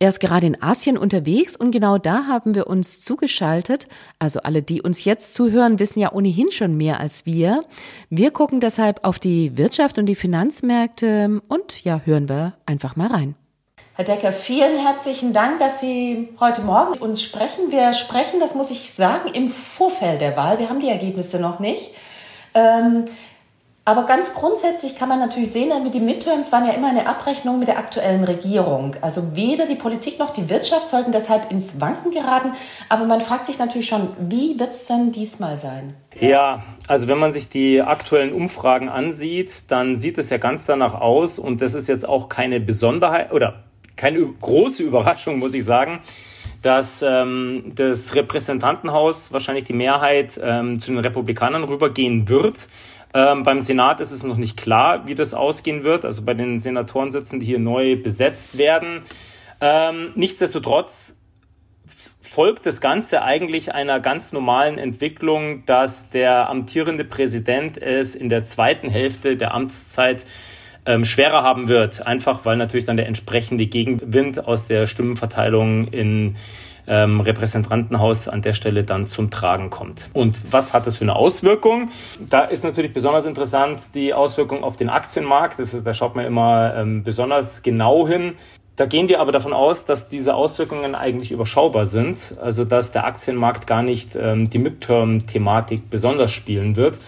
Er 0.00 0.08
ist 0.08 0.20
gerade 0.20 0.46
in 0.46 0.60
Asien 0.60 0.98
unterwegs 0.98 1.56
und 1.56 1.70
genau 1.70 1.98
da 1.98 2.26
haben 2.26 2.54
wir 2.54 2.66
uns 2.66 3.00
zugeschaltet. 3.00 3.86
Also 4.18 4.40
alle, 4.40 4.62
die 4.62 4.82
uns 4.82 5.04
jetzt 5.04 5.34
zuhören, 5.34 5.78
wissen 5.78 6.00
ja 6.00 6.12
ohnehin 6.12 6.50
schon 6.50 6.76
mehr 6.76 7.00
als 7.00 7.26
wir. 7.26 7.64
Wir 8.10 8.30
gucken 8.30 8.60
deshalb 8.60 9.04
auf 9.04 9.18
die 9.18 9.56
Wirtschaft 9.56 9.98
und 9.98 10.06
die 10.06 10.16
Finanzmärkte 10.16 11.40
und 11.48 11.84
ja, 11.84 12.00
hören 12.04 12.28
wir 12.28 12.54
einfach 12.66 12.96
mal 12.96 13.08
rein. 13.08 13.34
Herr 13.96 14.04
Decker, 14.04 14.32
vielen 14.32 14.76
herzlichen 14.76 15.32
Dank, 15.32 15.60
dass 15.60 15.78
Sie 15.78 16.28
heute 16.40 16.62
Morgen 16.62 16.90
mit 16.90 17.00
uns 17.00 17.22
sprechen. 17.22 17.70
Wir 17.70 17.92
sprechen, 17.92 18.40
das 18.40 18.56
muss 18.56 18.72
ich 18.72 18.90
sagen, 18.90 19.30
im 19.32 19.48
Vorfeld 19.48 20.20
der 20.20 20.36
Wahl. 20.36 20.58
Wir 20.58 20.68
haben 20.68 20.80
die 20.80 20.88
Ergebnisse 20.88 21.40
noch 21.40 21.60
nicht. 21.60 21.92
Ähm, 22.54 23.04
aber 23.86 24.06
ganz 24.06 24.34
grundsätzlich 24.34 24.96
kann 24.96 25.10
man 25.10 25.18
natürlich 25.18 25.52
sehen, 25.52 25.70
die 25.90 26.00
Midterms 26.00 26.52
waren 26.52 26.66
ja 26.66 26.72
immer 26.72 26.88
eine 26.88 27.06
Abrechnung 27.06 27.58
mit 27.58 27.68
der 27.68 27.78
aktuellen 27.78 28.24
Regierung. 28.24 28.96
Also 29.02 29.36
weder 29.36 29.66
die 29.66 29.74
Politik 29.74 30.18
noch 30.18 30.30
die 30.30 30.48
Wirtschaft 30.48 30.88
sollten 30.88 31.12
deshalb 31.12 31.50
ins 31.50 31.82
Wanken 31.82 32.10
geraten. 32.10 32.52
Aber 32.88 33.04
man 33.04 33.20
fragt 33.20 33.44
sich 33.44 33.58
natürlich 33.58 33.86
schon, 33.86 34.08
wie 34.18 34.58
wird 34.58 34.70
es 34.70 34.86
denn 34.86 35.12
diesmal 35.12 35.58
sein? 35.58 35.94
Ja, 36.18 36.62
also 36.88 37.08
wenn 37.08 37.18
man 37.18 37.30
sich 37.30 37.50
die 37.50 37.82
aktuellen 37.82 38.32
Umfragen 38.32 38.88
ansieht, 38.88 39.70
dann 39.70 39.96
sieht 39.96 40.16
es 40.16 40.30
ja 40.30 40.38
ganz 40.38 40.64
danach 40.64 40.94
aus. 40.94 41.38
Und 41.38 41.60
das 41.60 41.74
ist 41.74 41.86
jetzt 41.86 42.08
auch 42.08 42.30
keine 42.30 42.60
Besonderheit 42.60 43.32
oder 43.32 43.64
keine 43.96 44.24
große 44.24 44.82
Überraschung, 44.82 45.38
muss 45.38 45.52
ich 45.52 45.64
sagen 45.64 46.00
dass 46.64 47.02
ähm, 47.06 47.72
das 47.74 48.14
Repräsentantenhaus 48.14 49.32
wahrscheinlich 49.32 49.64
die 49.64 49.74
Mehrheit 49.74 50.40
ähm, 50.42 50.78
zu 50.78 50.92
den 50.92 51.00
Republikanern 51.00 51.62
rübergehen 51.64 52.26
wird. 52.30 52.68
Ähm, 53.14 53.44
beim 53.44 53.60
Senat 53.60 54.00
ist 54.00 54.10
es 54.10 54.24
noch 54.24 54.36
nicht 54.36 54.56
klar, 54.56 55.06
wie 55.06 55.14
das 55.14 55.34
ausgehen 55.34 55.84
wird. 55.84 56.04
Also 56.04 56.24
bei 56.24 56.34
den 56.34 56.58
Senatorensitzen, 56.58 57.38
die 57.38 57.46
hier 57.46 57.60
neu 57.60 57.96
besetzt 57.96 58.58
werden. 58.58 59.02
Ähm, 59.60 60.10
nichtsdestotrotz 60.16 61.16
folgt 62.20 62.66
das 62.66 62.80
Ganze 62.80 63.22
eigentlich 63.22 63.72
einer 63.72 64.00
ganz 64.00 64.32
normalen 64.32 64.78
Entwicklung, 64.78 65.64
dass 65.66 66.10
der 66.10 66.48
amtierende 66.48 67.04
Präsident 67.04 67.80
es 67.80 68.16
in 68.16 68.28
der 68.28 68.42
zweiten 68.42 68.88
Hälfte 68.88 69.36
der 69.36 69.54
Amtszeit 69.54 70.26
ähm, 70.84 71.04
schwerer 71.04 71.44
haben 71.44 71.68
wird. 71.68 72.04
Einfach 72.04 72.44
weil 72.44 72.56
natürlich 72.56 72.86
dann 72.86 72.96
der 72.96 73.06
entsprechende 73.06 73.66
Gegenwind 73.66 74.44
aus 74.46 74.66
der 74.66 74.86
Stimmenverteilung 74.86 75.86
in 75.88 76.36
ähm, 76.86 77.20
Repräsentantenhaus 77.20 78.28
an 78.28 78.42
der 78.42 78.52
Stelle 78.52 78.84
dann 78.84 79.06
zum 79.06 79.30
Tragen 79.30 79.70
kommt. 79.70 80.10
Und 80.12 80.52
was 80.52 80.72
hat 80.72 80.86
das 80.86 80.96
für 80.96 81.04
eine 81.04 81.16
Auswirkung? 81.16 81.90
Da 82.28 82.42
ist 82.42 82.64
natürlich 82.64 82.92
besonders 82.92 83.26
interessant 83.26 83.82
die 83.94 84.14
Auswirkung 84.14 84.64
auf 84.64 84.76
den 84.76 84.90
Aktienmarkt. 84.90 85.58
Das 85.58 85.74
ist, 85.74 85.86
da 85.86 85.94
schaut 85.94 86.16
man 86.16 86.26
immer 86.26 86.74
ähm, 86.76 87.02
besonders 87.02 87.62
genau 87.62 88.06
hin. 88.06 88.34
Da 88.76 88.86
gehen 88.86 89.08
wir 89.08 89.20
aber 89.20 89.30
davon 89.30 89.52
aus, 89.52 89.84
dass 89.84 90.08
diese 90.08 90.34
Auswirkungen 90.34 90.96
eigentlich 90.96 91.30
überschaubar 91.30 91.86
sind, 91.86 92.34
also 92.42 92.64
dass 92.64 92.90
der 92.90 93.04
Aktienmarkt 93.04 93.68
gar 93.68 93.84
nicht 93.84 94.16
ähm, 94.16 94.50
die 94.50 94.58
Midterm-Thematik 94.58 95.90
besonders 95.90 96.32
spielen 96.32 96.74
wird, 96.74 96.98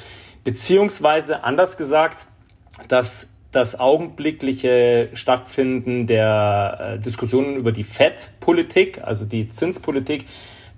beziehungsweise 0.44 1.42
anders 1.42 1.76
gesagt, 1.76 2.28
dass 2.86 3.35
das 3.56 3.80
augenblickliche 3.80 5.08
Stattfinden 5.14 6.06
der 6.06 6.96
äh, 6.96 6.98
Diskussionen 6.98 7.56
über 7.56 7.72
die 7.72 7.84
FED-Politik, 7.84 9.00
also 9.02 9.24
die 9.24 9.48
Zinspolitik, 9.48 10.26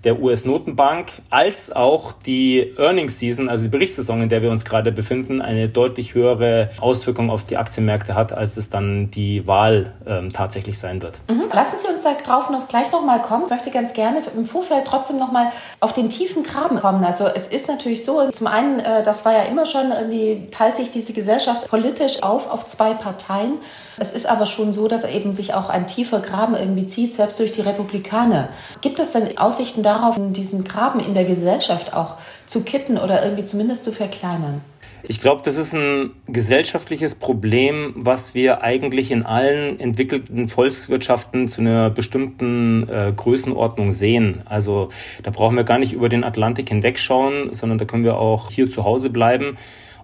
der 0.03 0.21
US-Notenbank 0.21 1.11
als 1.29 1.71
auch 1.71 2.13
die 2.25 2.73
Earnings 2.77 3.19
Season, 3.19 3.49
also 3.49 3.63
die 3.63 3.69
Berichtssaison, 3.69 4.21
in 4.21 4.29
der 4.29 4.41
wir 4.41 4.49
uns 4.49 4.63
gerade 4.63 4.91
befinden, 4.91 5.41
eine 5.41 5.67
deutlich 5.67 6.13
höhere 6.13 6.69
Auswirkung 6.79 7.29
auf 7.29 7.43
die 7.43 7.57
Aktienmärkte 7.57 8.15
hat, 8.15 8.31
als 8.31 8.55
es 8.57 8.69
dann 8.69 9.11
die 9.11 9.45
Wahl 9.45 9.93
ähm, 10.07 10.31
tatsächlich 10.31 10.79
sein 10.79 11.01
wird. 11.01 11.19
Mhm. 11.29 11.43
Lassen 11.51 11.75
Sie 11.83 11.91
uns 11.91 12.03
darauf 12.03 12.49
noch 12.49 12.67
gleich 12.69 12.91
noch 12.91 13.03
mal 13.03 13.21
kommen. 13.21 13.43
Ich 13.45 13.49
möchte 13.49 13.71
ganz 13.71 13.93
gerne 13.93 14.21
im 14.35 14.45
Vorfeld 14.45 14.85
trotzdem 14.85 15.19
noch 15.19 15.31
mal 15.31 15.51
auf 15.81 15.91
den 15.91 16.09
tiefen 16.09 16.43
Graben 16.43 16.79
kommen. 16.79 17.03
Also 17.03 17.25
es 17.27 17.47
ist 17.47 17.67
natürlich 17.67 18.05
so, 18.05 18.29
zum 18.31 18.47
einen, 18.47 18.79
äh, 18.79 19.03
das 19.03 19.25
war 19.25 19.33
ja 19.33 19.43
immer 19.43 19.65
schon 19.65 19.91
irgendwie 19.91 20.47
teilt 20.51 20.75
sich 20.75 20.89
diese 20.89 21.13
Gesellschaft 21.13 21.69
politisch 21.69 22.23
auf 22.23 22.49
auf 22.49 22.65
zwei 22.65 22.93
Parteien. 22.93 23.53
Es 23.99 24.11
ist 24.11 24.25
aber 24.25 24.45
schon 24.45 24.71
so, 24.71 24.87
dass 24.87 25.03
eben 25.03 25.33
sich 25.33 25.53
auch 25.53 25.69
ein 25.69 25.85
tiefer 25.85 26.21
Graben 26.21 26.55
irgendwie 26.55 26.85
zieht, 26.85 27.11
selbst 27.11 27.39
durch 27.39 27.51
die 27.51 27.61
Republikaner. 27.61 28.47
Gibt 28.81 28.99
es 28.99 29.11
denn 29.11 29.37
Aussichten 29.37 29.83
darauf, 29.89 30.17
diesen 30.31 30.63
Graben 30.63 30.99
in 30.99 31.13
der 31.13 31.25
Gesellschaft 31.25 31.93
auch 31.93 32.15
zu 32.45 32.63
kitten 32.63 32.97
oder 32.97 33.23
irgendwie 33.23 33.45
zumindest 33.45 33.83
zu 33.83 33.91
verkleinern? 33.91 34.61
Ich 35.01 35.21
glaube, 35.21 35.41
das 35.45 35.57
ist 35.57 35.73
ein 35.73 36.11
gesellschaftliches 36.27 37.15
Problem, 37.15 37.93
was 37.95 38.35
wir 38.35 38.61
eigentlich 38.61 39.11
in 39.11 39.23
allen 39.23 39.79
entwickelten 39.79 40.49
Volkswirtschaften 40.49 41.47
zu 41.47 41.61
einer 41.61 41.89
bestimmten 41.89 42.87
äh, 42.89 43.13
Größenordnung 43.15 43.93
sehen. 43.93 44.41
Also 44.45 44.89
da 45.23 45.31
brauchen 45.31 45.55
wir 45.55 45.63
gar 45.63 45.79
nicht 45.79 45.93
über 45.93 46.09
den 46.09 46.25
Atlantik 46.25 46.67
hinwegschauen, 46.67 47.53
sondern 47.53 47.77
da 47.77 47.85
können 47.85 48.03
wir 48.03 48.17
auch 48.17 48.51
hier 48.51 48.69
zu 48.69 48.83
Hause 48.83 49.09
bleiben. 49.09 49.57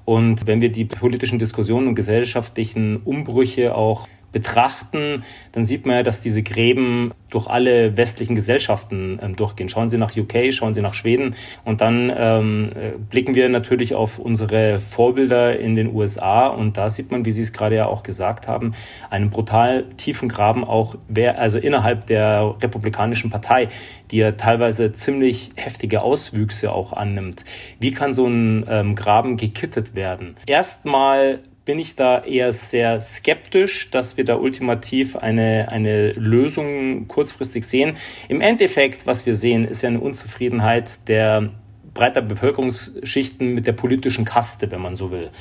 Und 0.06 0.48
wenn 0.48 0.62
wir 0.62 0.72
die 0.72 0.86
politischen 0.86 1.40
Diskussionen 1.40 1.88
und 1.88 1.96
gesellschaftlichen 1.96 2.98
Umbrüche 2.98 3.76
auch 3.76 4.08
betrachten, 4.36 5.24
dann 5.54 5.64
sieht 5.64 5.86
man 5.86 5.96
ja, 5.96 6.04
dass 6.04 6.20
diese 6.20 6.44
Gräben 6.44 7.14
durch 7.30 7.48
alle 7.48 7.96
westlichen 7.96 8.36
Gesellschaften 8.36 9.18
ähm, 9.24 9.38
durchgehen. 9.38 9.70
Schauen 9.70 9.88
Sie 9.88 9.98
nach 9.98 10.12
UK, 10.14 10.52
schauen 10.52 10.74
Sie 10.74 10.82
nach 10.82 10.94
Schweden 10.94 11.36
und 11.64 11.80
dann 11.80 12.12
ähm, 12.14 12.72
äh, 12.76 12.92
blicken 12.98 13.34
wir 13.34 13.48
natürlich 13.48 13.96
auf 13.96 14.20
unsere 14.20 14.80
Vorbilder 14.80 15.58
in 15.58 15.78
den 15.78 15.96
USA 15.96 16.48
und 16.48 16.76
da 16.76 16.90
sieht 16.90 17.12
man, 17.12 17.24
wie 17.24 17.32
Sie 17.32 17.44
es 17.44 17.54
gerade 17.54 17.78
ja 17.78 17.86
auch 17.86 18.04
gesagt 18.04 18.50
haben, 18.50 18.74
einen 19.10 19.30
brutal 19.30 19.86
tiefen 19.96 20.28
Graben 20.28 20.66
auch 20.66 20.96
wer, 21.08 21.40
also 21.40 21.58
innerhalb 21.58 22.08
der 22.08 22.56
Republikanischen 22.62 23.30
Partei, 23.30 23.70
die 24.12 24.18
ja 24.18 24.34
teilweise 24.34 24.92
ziemlich 24.92 25.52
heftige 25.56 26.02
Auswüchse 26.02 26.74
auch 26.74 26.92
annimmt. 26.92 27.46
Wie 27.80 27.92
kann 27.94 28.14
so 28.14 28.28
ein 28.28 28.66
ähm, 28.70 28.96
Graben 28.96 29.38
gekittet 29.38 29.96
werden? 29.96 30.36
Erstmal 30.46 31.40
bin 31.66 31.80
ich 31.80 31.96
da 31.96 32.24
eher 32.24 32.54
sehr 32.54 33.02
skeptisch, 33.02 33.90
dass 33.90 34.18
wir 34.18 34.24
da 34.24 34.38
ultimativ 34.38 35.16
eine, 35.16 35.68
eine 35.70 36.12
Lösung 36.14 37.08
kurzfristig 37.08 37.66
sehen. 37.66 37.98
Im 38.30 38.40
Endeffekt, 38.40 39.08
was 39.08 39.26
wir 39.26 39.34
sehen, 39.34 39.66
ist 39.66 39.82
ja 39.82 39.90
eine 39.90 40.00
Unzufriedenheit 40.00 41.08
der 41.08 41.50
breiter 41.96 42.22
Bevölkerungsschichten 42.22 43.54
mit 43.54 43.66
der 43.66 43.74
politischen 43.74 44.26
Kaste, 44.26 44.70
wenn 44.72 44.82
man 44.82 44.96
so 44.96 45.10
will. 45.12 45.32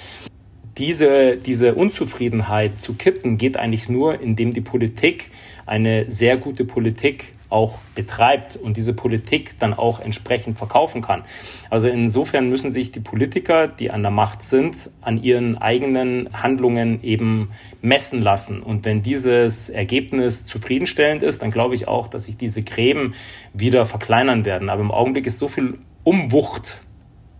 Diese, 0.79 1.37
diese 1.37 1.75
Unzufriedenheit 1.75 2.81
zu 2.81 2.95
kitten 2.95 3.37
geht 3.37 3.57
eigentlich 3.57 3.89
nur, 3.89 4.21
indem 4.21 4.53
die 4.53 4.61
Politik 4.61 5.31
eine 5.67 6.11
sehr 6.11 6.37
gute 6.37 6.65
Politik 6.65 7.34
auch 7.55 7.79
betreibt 7.95 8.57
und 8.57 8.77
diese 8.77 8.93
Politik 8.93 9.55
dann 9.61 9.73
auch 9.73 10.01
entsprechend 10.01 10.59
verkaufen 10.59 11.03
kann. 11.03 11.23
Also 11.71 11.89
insofern 11.89 12.49
müssen 12.49 12.73
sich 12.73 12.91
die 12.91 12.99
Politiker, 12.99 13.69
die 13.69 13.93
an 13.93 14.03
der 14.03 14.11
Macht 14.11 14.43
sind, 14.43 14.91
an 15.01 15.23
ihren 15.23 15.57
eigenen 15.57 16.29
Handlungen 16.35 17.03
eben 17.05 17.53
messen 17.81 18.21
lassen. 18.21 18.61
Und 18.61 18.85
wenn 18.85 19.03
dieses 19.03 19.71
Ergebnis 19.71 20.45
zufriedenstellend 20.45 21.23
ist, 21.23 21.43
dann 21.43 21.53
glaube 21.53 21.77
ich 21.77 21.87
auch, 21.87 22.09
dass 22.09 22.25
sich 22.25 22.37
diese 22.37 22.65
Gräben 22.65 23.15
wieder 23.53 23.87
verkleinern 23.87 24.45
werden. 24.45 24.69
Aber 24.69 24.81
im 24.83 24.91
Augenblick 24.91 25.27
ist 25.27 25.39
so 25.39 25.47
viel 25.47 25.79
Umwucht 26.03 26.81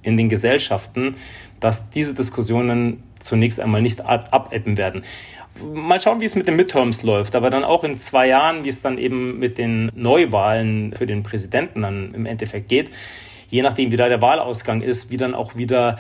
in 0.03 0.17
den 0.17 0.29
Gesellschaften, 0.29 1.17
dass 1.59 1.91
diese 1.91 2.15
Diskussionen 2.15 3.03
zunächst 3.19 3.59
einmal 3.59 3.83
nicht 3.83 4.03
abebben 4.03 4.77
werden 4.77 5.03
mal 5.63 6.01
schauen, 6.01 6.21
wie 6.21 6.25
es 6.25 6.35
mit 6.35 6.49
den 6.49 6.57
Midterms 6.57 7.03
läuft, 7.03 7.35
aber 7.35 7.51
dann 7.51 7.65
auch 7.65 7.85
in 7.85 7.99
zwei 7.99 8.29
Jahren, 8.29 8.65
wie 8.65 8.69
es 8.69 8.83
dann 8.83 8.99
eben 8.99 9.39
mit 9.39 9.59
den 9.59 9.91
Neuwahlen 9.95 10.95
für 10.97 11.07
den 11.07 11.23
Präsidenten 11.23 11.83
dann 11.83 12.15
im 12.15 12.27
Endeffekt 12.27 12.69
geht, 12.69 12.91
je 13.51 13.63
nachdem, 13.63 13.93
wie 13.93 13.97
da 13.97 14.09
der 14.09 14.23
Wahlausgang 14.23 14.81
ist, 14.83 15.11
wie 15.11 15.17
dann 15.17 15.35
auch 15.35 15.57
wieder 15.57 15.99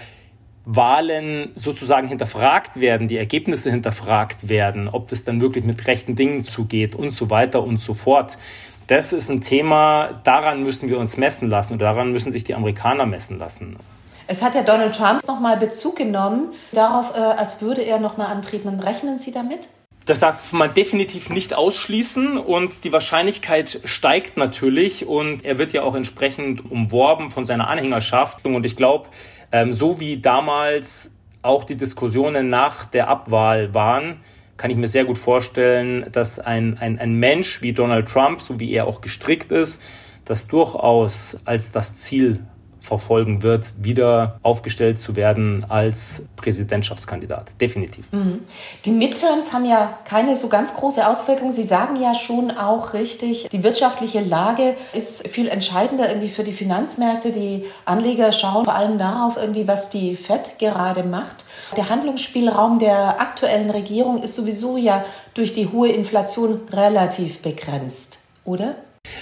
Wahlen 0.66 1.50
sozusagen 1.54 2.08
hinterfragt 2.08 2.80
werden, 2.80 3.06
die 3.06 3.18
Ergebnisse 3.18 3.70
hinterfragt 3.70 4.48
werden, 4.48 4.88
ob 4.88 5.08
das 5.08 5.24
dann 5.24 5.40
wirklich 5.40 5.64
mit 5.64 5.86
rechten 5.86 6.16
Dingen 6.16 6.42
zugeht 6.42 6.94
und 6.94 7.10
so 7.10 7.28
weiter 7.30 7.62
und 7.62 7.78
so 7.78 7.92
fort. 7.94 8.38
Das 8.86 9.12
ist 9.12 9.30
ein 9.30 9.40
Thema, 9.40 10.20
daran 10.24 10.62
müssen 10.62 10.88
wir 10.88 10.98
uns 10.98 11.16
messen 11.16 11.48
lassen 11.48 11.74
und 11.74 11.78
daran 11.80 12.12
müssen 12.12 12.32
sich 12.32 12.44
die 12.44 12.54
Amerikaner 12.54 13.06
messen 13.06 13.38
lassen. 13.38 13.76
Es 14.26 14.42
hat 14.42 14.54
ja 14.54 14.62
Donald 14.62 14.94
Trump 14.94 15.26
nochmal 15.26 15.58
Bezug 15.58 15.96
genommen 15.96 16.50
darauf, 16.72 17.14
äh, 17.14 17.18
als 17.18 17.60
würde 17.60 17.82
er 17.82 17.98
nochmal 17.98 18.28
antreten. 18.28 18.80
Rechnen 18.80 19.18
Sie 19.18 19.32
damit? 19.32 19.68
Das 20.06 20.20
darf 20.20 20.52
man 20.52 20.72
definitiv 20.72 21.30
nicht 21.30 21.54
ausschließen 21.54 22.36
und 22.36 22.84
die 22.84 22.92
Wahrscheinlichkeit 22.92 23.80
steigt 23.84 24.36
natürlich 24.36 25.06
und 25.06 25.44
er 25.44 25.58
wird 25.58 25.72
ja 25.72 25.82
auch 25.82 25.94
entsprechend 25.94 26.70
umworben 26.70 27.30
von 27.30 27.44
seiner 27.44 27.68
Anhängerschaft. 27.68 28.46
Und 28.46 28.66
ich 28.66 28.76
glaube, 28.76 29.08
ähm, 29.52 29.72
so 29.72 30.00
wie 30.00 30.20
damals 30.20 31.14
auch 31.42 31.64
die 31.64 31.76
Diskussionen 31.76 32.48
nach 32.48 32.84
der 32.84 33.08
Abwahl 33.08 33.72
waren, 33.72 34.20
kann 34.56 34.70
ich 34.70 34.76
mir 34.76 34.88
sehr 34.88 35.04
gut 35.04 35.18
vorstellen, 35.18 36.06
dass 36.12 36.38
ein, 36.38 36.78
ein, 36.78 36.98
ein 36.98 37.14
Mensch 37.14 37.60
wie 37.60 37.72
Donald 37.72 38.08
Trump, 38.08 38.40
so 38.40 38.60
wie 38.60 38.72
er 38.72 38.86
auch 38.86 39.00
gestrickt 39.00 39.52
ist, 39.52 39.82
das 40.24 40.46
durchaus 40.46 41.38
als 41.44 41.72
das 41.72 41.96
Ziel 41.96 42.40
verfolgen 42.84 43.42
wird, 43.42 43.72
wieder 43.78 44.38
aufgestellt 44.42 45.00
zu 45.00 45.16
werden 45.16 45.64
als 45.68 46.28
Präsidentschaftskandidat. 46.36 47.50
Definitiv. 47.60 48.12
Mhm. 48.12 48.40
Die 48.84 48.90
Midterms 48.90 49.52
haben 49.52 49.64
ja 49.64 49.98
keine 50.04 50.36
so 50.36 50.48
ganz 50.48 50.74
große 50.74 51.06
Auswirkung. 51.06 51.50
Sie 51.50 51.62
sagen 51.62 51.96
ja 52.00 52.14
schon 52.14 52.50
auch 52.50 52.92
richtig, 52.92 53.48
die 53.50 53.62
wirtschaftliche 53.62 54.20
Lage 54.20 54.76
ist 54.92 55.26
viel 55.28 55.48
entscheidender 55.48 56.08
irgendwie 56.08 56.28
für 56.28 56.44
die 56.44 56.52
Finanzmärkte. 56.52 57.32
Die 57.32 57.64
Anleger 57.86 58.32
schauen 58.32 58.66
vor 58.66 58.74
allem 58.74 58.98
darauf, 58.98 59.36
irgendwie, 59.36 59.66
was 59.66 59.88
die 59.88 60.14
FED 60.14 60.58
gerade 60.58 61.04
macht. 61.04 61.46
Der 61.76 61.88
Handlungsspielraum 61.88 62.78
der 62.78 63.20
aktuellen 63.20 63.70
Regierung 63.70 64.22
ist 64.22 64.34
sowieso 64.34 64.76
ja 64.76 65.04
durch 65.32 65.54
die 65.54 65.68
hohe 65.68 65.88
Inflation 65.88 66.60
relativ 66.70 67.40
begrenzt, 67.40 68.18
oder? 68.44 68.74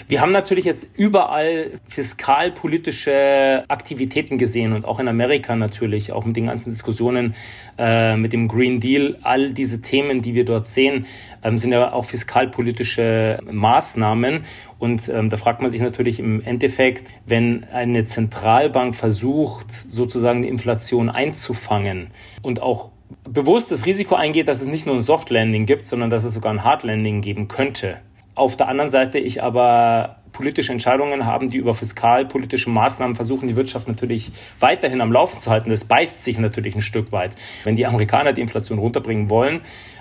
Wir 0.08 0.20
haben 0.20 0.32
natürlich 0.32 0.64
jetzt 0.64 0.90
überall 0.96 1.70
fiskalpolitische 1.88 3.64
Aktivitäten 3.68 4.38
gesehen 4.38 4.72
und 4.72 4.84
auch 4.84 4.98
in 4.98 5.08
Amerika 5.08 5.56
natürlich, 5.56 6.12
auch 6.12 6.24
mit 6.24 6.36
den 6.36 6.46
ganzen 6.46 6.70
Diskussionen 6.70 7.34
äh, 7.78 8.16
mit 8.16 8.32
dem 8.32 8.48
Green 8.48 8.80
Deal. 8.80 9.18
All 9.22 9.52
diese 9.52 9.80
Themen, 9.80 10.22
die 10.22 10.34
wir 10.34 10.44
dort 10.44 10.66
sehen, 10.66 11.06
ähm, 11.42 11.56
sind 11.56 11.72
ja 11.72 11.92
auch 11.92 12.04
fiskalpolitische 12.04 13.38
Maßnahmen. 13.50 14.44
Und 14.78 15.08
ähm, 15.08 15.30
da 15.30 15.36
fragt 15.36 15.62
man 15.62 15.70
sich 15.70 15.80
natürlich 15.80 16.18
im 16.18 16.42
Endeffekt, 16.42 17.14
wenn 17.26 17.64
eine 17.72 18.04
Zentralbank 18.04 18.94
versucht, 18.94 19.72
sozusagen 19.72 20.42
die 20.42 20.48
Inflation 20.48 21.08
einzufangen 21.08 22.08
und 22.42 22.60
auch 22.60 22.90
bewusst 23.24 23.70
das 23.70 23.86
Risiko 23.86 24.14
eingeht, 24.14 24.48
dass 24.48 24.62
es 24.62 24.66
nicht 24.66 24.86
nur 24.86 24.96
ein 24.96 25.00
Soft 25.00 25.30
Landing 25.30 25.66
gibt, 25.66 25.86
sondern 25.86 26.10
dass 26.10 26.24
es 26.24 26.34
sogar 26.34 26.52
ein 26.52 26.64
Hard 26.64 26.82
Landing 26.82 27.20
geben 27.20 27.46
könnte 27.46 27.98
auf 28.34 28.56
der 28.56 28.68
anderen 28.68 28.90
Seite 28.90 29.18
ich 29.18 29.42
aber 29.42 30.16
politische 30.32 30.72
Entscheidungen 30.72 31.26
haben, 31.26 31.48
die 31.48 31.58
über 31.58 31.74
fiskalpolitische 31.74 32.70
Maßnahmen 32.70 33.14
versuchen, 33.14 33.48
die 33.48 33.56
Wirtschaft 33.56 33.86
natürlich 33.86 34.32
weiterhin 34.60 35.00
am 35.00 35.12
Laufen 35.12 35.40
zu 35.40 35.50
halten. 35.50 35.70
Das 35.70 35.84
beißt 35.84 36.24
sich 36.24 36.38
natürlich 36.38 36.74
ein 36.74 36.80
Stück 36.80 37.12
weit. 37.12 37.32
Wenn 37.64 37.76
die 37.76 37.86
Amerikaner 37.86 38.32
die 38.32 38.40
Inflation 38.40 38.78
runterbringen 38.78 39.28
wollen, 39.28 39.60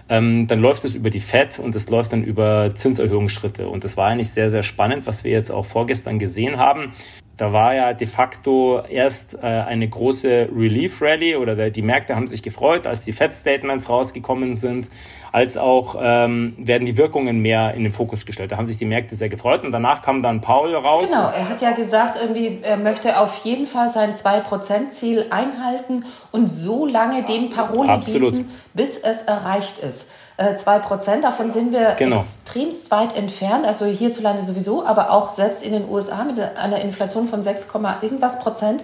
ähm, 0.10 0.48
dann 0.48 0.60
läuft 0.60 0.86
es 0.86 0.96
über 0.96 1.10
die 1.10 1.20
FED 1.20 1.60
und 1.60 1.76
es 1.76 1.90
läuft 1.90 2.14
dann 2.14 2.24
über 2.24 2.74
Zinserhöhungsschritte. 2.76 3.68
Und 3.68 3.84
das 3.84 3.98
war 3.98 4.08
eigentlich 4.08 4.32
sehr, 4.32 4.50
sehr 4.50 4.64
spannend, 4.64 5.06
was 5.06 5.24
wir 5.24 5.32
jetzt 5.32 5.52
auch 5.52 5.66
vorgestern 5.66 6.20
gesehen 6.20 6.58
haben. 6.58 6.94
Da 7.38 7.54
war 7.54 7.74
ja 7.74 7.94
de 7.94 8.08
facto 8.08 8.82
erst 8.88 9.36
äh, 9.36 9.48
eine 9.48 9.88
große 9.88 10.50
Relief 10.56 11.02
Rally 11.02 11.36
oder 11.36 11.70
die 11.70 11.82
Märkte 11.82 12.16
haben 12.16 12.28
sich 12.28 12.44
gefreut, 12.44 12.86
als 12.86 13.04
die 13.04 13.14
Fed-Statements 13.14 13.90
rausgekommen 13.90 14.54
sind 14.54 14.90
als 15.32 15.58
auch 15.58 15.96
ähm, 16.00 16.54
werden 16.58 16.86
die 16.86 16.98
Wirkungen 16.98 17.40
mehr 17.40 17.74
in 17.74 17.84
den 17.84 17.94
Fokus 17.94 18.26
gestellt. 18.26 18.52
Da 18.52 18.58
haben 18.58 18.66
sich 18.66 18.78
die 18.78 18.86
Märkte 18.86 19.16
sehr 19.16 19.30
gefreut 19.30 19.64
und 19.64 19.72
danach 19.72 20.02
kam 20.02 20.22
dann 20.22 20.42
Paul 20.42 20.76
raus. 20.76 21.10
Genau, 21.10 21.30
er 21.30 21.48
hat 21.48 21.62
ja 21.62 21.72
gesagt, 21.72 22.18
irgendwie, 22.22 22.60
er 22.62 22.78
möchte 22.78 23.18
auf 23.20 23.38
jeden 23.46 23.66
Fall 23.66 23.88
sein 23.88 24.14
2%-Ziel 24.14 25.28
einhalten 25.30 26.06
und 26.32 26.48
so 26.48 26.86
lange 26.86 27.24
dem 27.24 27.50
Parole 27.50 27.90
Absolut. 27.90 28.34
bieten, 28.34 28.52
bis 28.74 28.98
es 28.98 29.22
erreicht 29.24 29.80
ist. 29.80 30.12
2%, 30.50 31.20
äh, 31.20 31.22
davon 31.22 31.50
sind 31.50 31.72
wir 31.72 31.96
genau. 31.96 32.18
extremst 32.18 32.92
weit 32.92 33.16
entfernt, 33.16 33.66
also 33.66 33.86
hierzulande 33.86 34.44
sowieso, 34.44 34.86
aber 34.86 35.12
auch 35.12 35.30
selbst 35.30 35.64
in 35.64 35.74
den 35.74 35.90
USA 35.90 36.24
mit 36.24 36.40
einer 36.40 36.80
Inflation 36.82 37.28
von 37.28 37.42
6, 37.42 37.72
irgendwas 38.02 38.40
Prozent. 38.40 38.84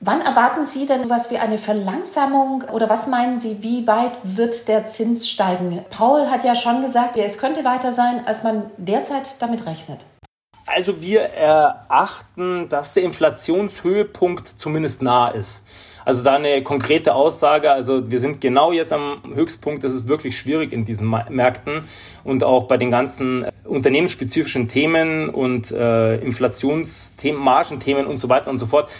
Wann 0.00 0.20
erwarten 0.20 0.66
Sie 0.66 0.84
denn 0.84 1.08
was 1.08 1.30
wie 1.30 1.38
eine 1.38 1.56
Verlangsamung 1.56 2.64
oder 2.72 2.90
was 2.90 3.06
meinen 3.06 3.38
Sie, 3.38 3.62
wie 3.62 3.86
weit 3.86 4.12
wird 4.22 4.68
der 4.68 4.86
Zins 4.86 5.28
steigen? 5.28 5.82
Paul 5.88 6.30
hat 6.30 6.44
ja 6.44 6.54
schon 6.54 6.82
gesagt, 6.82 7.16
es 7.16 7.38
könnte 7.38 7.64
weiter 7.64 7.90
sein, 7.90 8.22
als 8.26 8.42
man 8.42 8.64
derzeit 8.76 9.40
damit 9.40 9.66
rechnet. 9.66 10.04
Also 10.66 11.00
wir 11.00 11.22
erachten, 11.22 12.68
dass 12.68 12.94
der 12.94 13.04
Inflationshöhepunkt 13.04 14.48
zumindest 14.48 15.02
nah 15.02 15.28
ist. 15.28 15.66
Also 16.04 16.22
da 16.22 16.34
eine 16.34 16.62
konkrete 16.62 17.14
Aussage, 17.14 17.70
also 17.70 18.10
wir 18.10 18.20
sind 18.20 18.40
genau 18.40 18.72
jetzt 18.72 18.92
am 18.92 19.22
Höchstpunkt, 19.34 19.82
das 19.84 19.92
ist 19.92 20.06
wirklich 20.08 20.36
schwierig 20.36 20.72
in 20.72 20.84
diesen 20.84 21.08
Märkten 21.08 21.84
und 22.24 22.44
auch 22.44 22.64
bei 22.64 22.76
den 22.76 22.90
ganzen 22.90 23.46
unternehmensspezifischen 23.64 24.68
Themen 24.68 25.30
und 25.30 25.70
äh, 25.72 26.16
Inflationsthemen, 26.16 27.40
Margenthemen 27.42 28.06
und 28.06 28.18
so 28.18 28.28
weiter 28.28 28.50
und 28.50 28.58
so 28.58 28.66
fort 28.66 28.90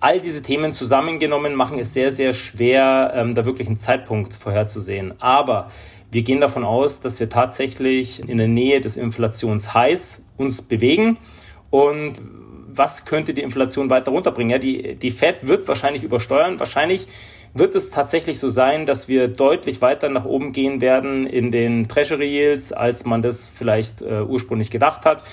All 0.00 0.20
diese 0.20 0.42
Themen 0.42 0.72
zusammengenommen 0.72 1.56
machen 1.56 1.80
es 1.80 1.92
sehr, 1.92 2.12
sehr 2.12 2.32
schwer, 2.32 3.12
ähm, 3.16 3.34
da 3.34 3.44
wirklich 3.44 3.66
einen 3.66 3.78
Zeitpunkt 3.78 4.32
vorherzusehen. 4.32 5.20
Aber 5.20 5.72
wir 6.12 6.22
gehen 6.22 6.40
davon 6.40 6.64
aus, 6.64 7.00
dass 7.00 7.18
wir 7.18 7.28
tatsächlich 7.28 8.28
in 8.28 8.38
der 8.38 8.46
Nähe 8.46 8.80
des 8.80 8.96
Inflationshighs 8.96 10.22
uns 10.36 10.62
bewegen. 10.62 11.18
Und 11.70 12.12
was 12.78 13.04
könnte 13.04 13.34
die 13.34 13.42
Inflation 13.42 13.90
weiter 13.90 14.12
runterbringen? 14.12 14.50
Ja, 14.50 14.58
die, 14.58 14.94
die 14.94 15.10
Fed 15.10 15.46
wird 15.46 15.68
wahrscheinlich 15.68 16.04
übersteuern. 16.04 16.58
Wahrscheinlich 16.58 17.06
wird 17.54 17.74
es 17.74 17.90
tatsächlich 17.90 18.38
so 18.38 18.48
sein, 18.48 18.86
dass 18.86 19.08
wir 19.08 19.28
deutlich 19.28 19.82
weiter 19.82 20.08
nach 20.08 20.24
oben 20.24 20.52
gehen 20.52 20.80
werden 20.80 21.26
in 21.26 21.50
den 21.50 21.88
Treasury 21.88 22.26
Yields, 22.26 22.72
als 22.72 23.04
man 23.04 23.22
das 23.22 23.48
vielleicht 23.48 24.02
äh, 24.02 24.22
ursprünglich 24.22 24.70
gedacht 24.70 25.04
hat. 25.04 25.24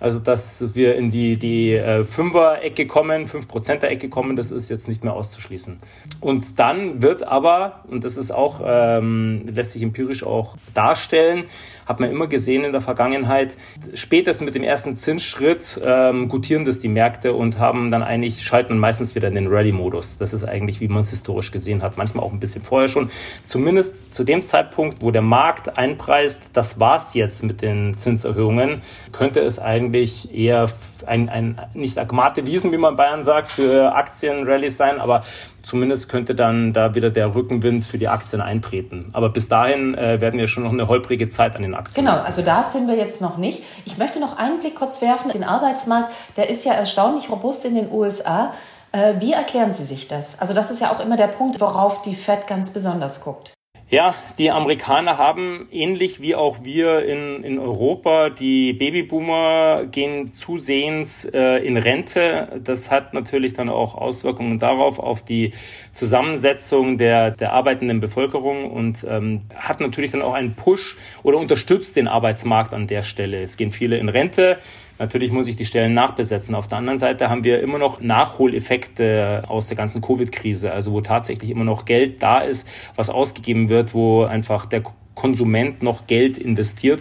Also, 0.00 0.18
dass 0.18 0.74
wir 0.74 0.96
in 0.96 1.10
die, 1.10 1.36
die 1.36 1.72
äh, 1.72 2.04
Fünfer-Ecke 2.04 2.86
kommen, 2.86 3.26
5%er-Ecke 3.26 4.08
kommen, 4.08 4.36
das 4.36 4.50
ist 4.50 4.68
jetzt 4.68 4.88
nicht 4.88 5.04
mehr 5.04 5.14
auszuschließen. 5.14 5.78
Und 6.20 6.58
dann 6.58 7.02
wird 7.02 7.22
aber, 7.22 7.84
und 7.88 8.04
das 8.04 8.16
ist 8.16 8.30
auch, 8.30 8.60
ähm, 8.64 9.44
lässt 9.46 9.72
sich 9.72 9.82
empirisch 9.82 10.24
auch 10.24 10.56
darstellen, 10.74 11.44
hat 11.86 12.00
man 12.00 12.10
immer 12.10 12.26
gesehen 12.26 12.64
in 12.64 12.72
der 12.72 12.80
Vergangenheit, 12.80 13.56
spätestens 13.92 14.46
mit 14.46 14.54
dem 14.54 14.62
ersten 14.62 14.96
Zinsschritt 14.96 15.80
ähm, 15.84 16.28
gutieren 16.28 16.64
das 16.64 16.80
die 16.80 16.88
Märkte 16.88 17.34
und 17.34 17.58
haben 17.58 17.90
dann 17.90 18.02
eigentlich, 18.02 18.42
schalten 18.42 18.78
meistens 18.78 19.14
wieder 19.14 19.28
in 19.28 19.34
den 19.34 19.48
Ready-Modus. 19.48 20.18
Das 20.18 20.32
ist 20.32 20.44
eigentlich, 20.44 20.80
wie 20.80 20.88
man 20.88 21.02
es 21.02 21.10
historisch 21.10 21.50
gesehen 21.50 21.82
hat, 21.82 21.98
manchmal 21.98 22.24
auch 22.24 22.32
ein 22.32 22.40
bisschen 22.40 22.62
vorher 22.62 22.88
schon. 22.88 23.10
Zumindest 23.44 24.14
zu 24.14 24.24
dem 24.24 24.42
Zeitpunkt, 24.42 25.02
wo 25.02 25.10
der 25.10 25.22
Markt 25.22 25.76
einpreist, 25.76 26.42
das 26.52 26.80
war's 26.80 27.14
jetzt 27.14 27.44
mit 27.44 27.62
den 27.62 27.98
Zinserhöhungen, 27.98 28.82
könnte 29.12 29.40
es 29.40 29.58
eigentlich 29.58 29.83
eher 29.92 30.70
ein, 31.06 31.28
ein 31.28 31.60
nicht 31.74 31.98
Agmate 31.98 32.46
Wiesen, 32.46 32.72
wie 32.72 32.76
man 32.76 32.92
in 32.92 32.96
Bayern 32.96 33.24
sagt, 33.24 33.50
für 33.50 33.94
Aktienrallies 33.94 34.76
sein, 34.76 35.00
aber 35.00 35.22
zumindest 35.62 36.08
könnte 36.08 36.34
dann 36.34 36.72
da 36.72 36.94
wieder 36.94 37.10
der 37.10 37.34
Rückenwind 37.34 37.84
für 37.84 37.98
die 37.98 38.08
Aktien 38.08 38.40
eintreten. 38.40 39.10
Aber 39.12 39.30
bis 39.30 39.48
dahin 39.48 39.94
äh, 39.94 40.20
werden 40.20 40.38
wir 40.38 40.46
schon 40.46 40.64
noch 40.64 40.72
eine 40.72 40.88
holprige 40.88 41.28
Zeit 41.28 41.56
an 41.56 41.62
den 41.62 41.74
Aktien. 41.74 42.06
Genau, 42.06 42.18
also 42.18 42.42
da 42.42 42.62
sind 42.62 42.86
wir 42.88 42.96
jetzt 42.96 43.20
noch 43.20 43.36
nicht. 43.36 43.62
Ich 43.84 43.98
möchte 43.98 44.20
noch 44.20 44.38
einen 44.38 44.60
Blick 44.60 44.76
kurz 44.76 45.02
werfen. 45.02 45.30
Den 45.30 45.44
Arbeitsmarkt, 45.44 46.12
der 46.36 46.50
ist 46.50 46.64
ja 46.64 46.72
erstaunlich 46.72 47.30
robust 47.30 47.64
in 47.64 47.74
den 47.74 47.90
USA. 47.90 48.52
Äh, 48.92 49.14
wie 49.20 49.32
erklären 49.32 49.72
Sie 49.72 49.84
sich 49.84 50.06
das? 50.06 50.38
Also 50.40 50.54
das 50.54 50.70
ist 50.70 50.80
ja 50.80 50.92
auch 50.92 51.00
immer 51.00 51.16
der 51.16 51.26
Punkt, 51.28 51.60
worauf 51.60 52.02
die 52.02 52.14
Fed 52.14 52.46
ganz 52.46 52.70
besonders 52.70 53.22
guckt. 53.22 53.53
Ja, 53.90 54.14
die 54.38 54.50
Amerikaner 54.50 55.18
haben 55.18 55.68
ähnlich 55.70 56.22
wie 56.22 56.34
auch 56.34 56.64
wir 56.64 57.04
in, 57.04 57.44
in 57.44 57.58
Europa, 57.58 58.30
die 58.30 58.72
Babyboomer 58.72 59.84
gehen 59.84 60.32
zusehends 60.32 61.26
äh, 61.26 61.58
in 61.58 61.76
Rente. 61.76 62.60
Das 62.64 62.90
hat 62.90 63.12
natürlich 63.12 63.52
dann 63.52 63.68
auch 63.68 63.94
Auswirkungen 63.94 64.58
darauf, 64.58 64.98
auf 64.98 65.22
die 65.22 65.52
Zusammensetzung 65.94 66.98
der, 66.98 67.30
der 67.30 67.52
arbeitenden 67.52 68.00
Bevölkerung 68.00 68.70
und 68.70 69.06
ähm, 69.08 69.42
hat 69.54 69.80
natürlich 69.80 70.10
dann 70.10 70.22
auch 70.22 70.34
einen 70.34 70.54
Push 70.54 70.96
oder 71.22 71.38
unterstützt 71.38 71.96
den 71.96 72.08
Arbeitsmarkt 72.08 72.74
an 72.74 72.86
der 72.86 73.02
Stelle. 73.02 73.42
Es 73.42 73.56
gehen 73.56 73.70
viele 73.70 73.96
in 73.96 74.08
Rente. 74.08 74.58
Natürlich 74.98 75.32
muss 75.32 75.48
ich 75.48 75.56
die 75.56 75.66
Stellen 75.66 75.92
nachbesetzen. 75.92 76.54
Auf 76.54 76.68
der 76.68 76.78
anderen 76.78 76.98
Seite 76.98 77.28
haben 77.28 77.42
wir 77.42 77.60
immer 77.60 77.78
noch 77.78 78.00
Nachholeffekte 78.00 79.42
aus 79.48 79.66
der 79.66 79.76
ganzen 79.76 80.00
Covid-Krise, 80.02 80.72
also 80.72 80.92
wo 80.92 81.00
tatsächlich 81.00 81.50
immer 81.50 81.64
noch 81.64 81.84
Geld 81.84 82.22
da 82.22 82.40
ist, 82.40 82.68
was 82.94 83.10
ausgegeben 83.10 83.68
wird, 83.68 83.94
wo 83.94 84.22
einfach 84.22 84.66
der 84.66 84.82
Konsument 85.14 85.82
noch 85.82 86.06
Geld 86.06 86.38
investiert. 86.38 87.00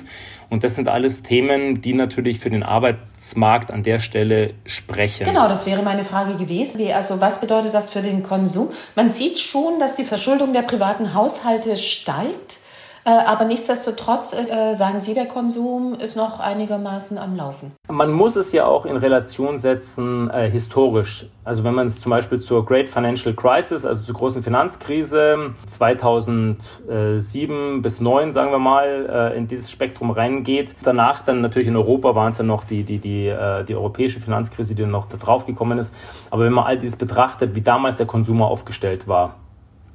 Und 0.50 0.64
das 0.64 0.76
sind 0.76 0.88
alles 0.88 1.24
Themen, 1.24 1.82
die 1.82 1.94
natürlich 1.94 2.40
für 2.40 2.50
den 2.50 2.62
Arbeitsmarkt 2.62 3.72
an 3.72 3.82
der 3.82 4.00
Stelle 4.00 4.54
sprechen. 4.66 5.26
Genau, 5.26 5.48
das 5.48 5.66
wäre 5.66 5.82
meine 5.82 6.04
Frage 6.04 6.36
gewesen. 6.36 6.80
Also 6.94 7.20
was 7.20 7.42
bedeutet 7.42 7.74
das 7.74 7.90
für 7.90 8.02
den 8.02 8.22
Konsum? 8.22 8.70
Man 8.96 9.10
sieht 9.10 9.40
schon, 9.40 9.80
dass 9.80 9.96
die 9.96 10.04
Verschuldung 10.04 10.54
der 10.54 10.62
privaten 10.62 11.14
Haushalte 11.14 11.76
steigt. 11.76 12.58
Äh, 13.06 13.10
aber 13.10 13.46
nichtsdestotrotz 13.46 14.34
äh, 14.34 14.76
sagen 14.76 15.00
Sie, 15.00 15.14
der 15.14 15.26
Konsum 15.26 15.96
ist 15.96 16.16
noch 16.16 16.40
einigermaßen 16.40 17.18
am 17.18 17.36
Laufen. 17.36 17.74
Man 17.90 18.12
muss 18.12 18.36
es 18.36 18.52
ja 18.52 18.66
auch 18.66 18.86
in 18.86 18.96
Relation 18.96 19.58
setzen, 19.58 20.30
äh, 20.30 20.50
historisch. 20.50 21.26
Also 21.44 21.64
wenn 21.64 21.74
man 21.74 21.88
es 21.88 22.00
zum 22.00 22.12
Beispiel 22.12 22.40
zur 22.40 22.66
Great 22.66 22.88
Financial 22.88 23.34
Crisis, 23.34 23.86
also 23.86 24.06
zur 24.06 24.16
großen 24.16 24.44
Finanzkrise 24.44 25.54
2007 25.68 27.82
bis 27.82 27.96
2009, 27.96 28.32
sagen 28.32 28.52
wir 28.52 28.60
mal, 28.60 29.32
äh, 29.34 29.38
in 29.38 29.48
dieses 29.48 29.70
Spektrum 29.70 30.12
reingeht. 30.12 30.76
Danach 30.84 31.24
dann 31.24 31.42
natürlich 31.42 31.68
in 31.68 31.76
Europa 31.76 32.16
waren 32.16 32.32
es 32.32 32.38
dann 32.38 32.48
noch 32.48 32.64
die, 32.64 32.84
die, 32.84 33.00
die, 33.00 33.28
äh, 33.28 33.64
die 33.64 33.76
europäische 33.76 34.20
Finanzkrise, 34.20 34.76
die 34.76 34.84
dann 34.84 34.92
noch 34.92 35.08
da 35.08 35.18
drauf 35.18 35.46
gekommen 35.46 35.78
ist. 35.78 35.94
Aber 36.32 36.46
wenn 36.46 36.54
man 36.54 36.66
all 36.66 36.78
dieses 36.78 36.98
betrachtet, 36.98 37.56
wie 37.56 37.62
damals 37.62 37.98
der 37.98 38.08
Konsumer 38.08 38.48
aufgestellt 38.48 39.08
war, 39.08 39.36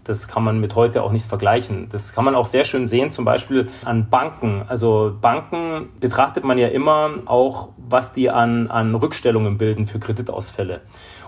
das 0.09 0.27
kann 0.27 0.43
man 0.43 0.59
mit 0.59 0.75
heute 0.75 1.03
auch 1.03 1.13
nicht 1.13 1.27
vergleichen. 1.27 1.89
Das 1.93 2.15
kann 2.15 2.25
man 2.25 2.35
auch 2.35 2.47
sehr 2.47 2.65
schön 2.65 2.87
sehen, 2.87 3.11
zum 3.11 3.27
Beispiel 3.27 3.69
an 3.85 4.09
Banken. 4.09 4.63
Also 4.67 5.15
Banken 5.21 5.91
betrachtet 6.01 6.45
man 6.45 6.57
ja 6.57 6.69
immer 6.69 7.11
auch, 7.27 7.69
was 7.77 8.15
die 8.15 8.31
an, 8.31 8.69
an 8.69 8.95
Rückstellungen 8.95 9.59
bilden 9.59 9.85
für 9.85 9.99
Kreditausfälle 9.99 10.81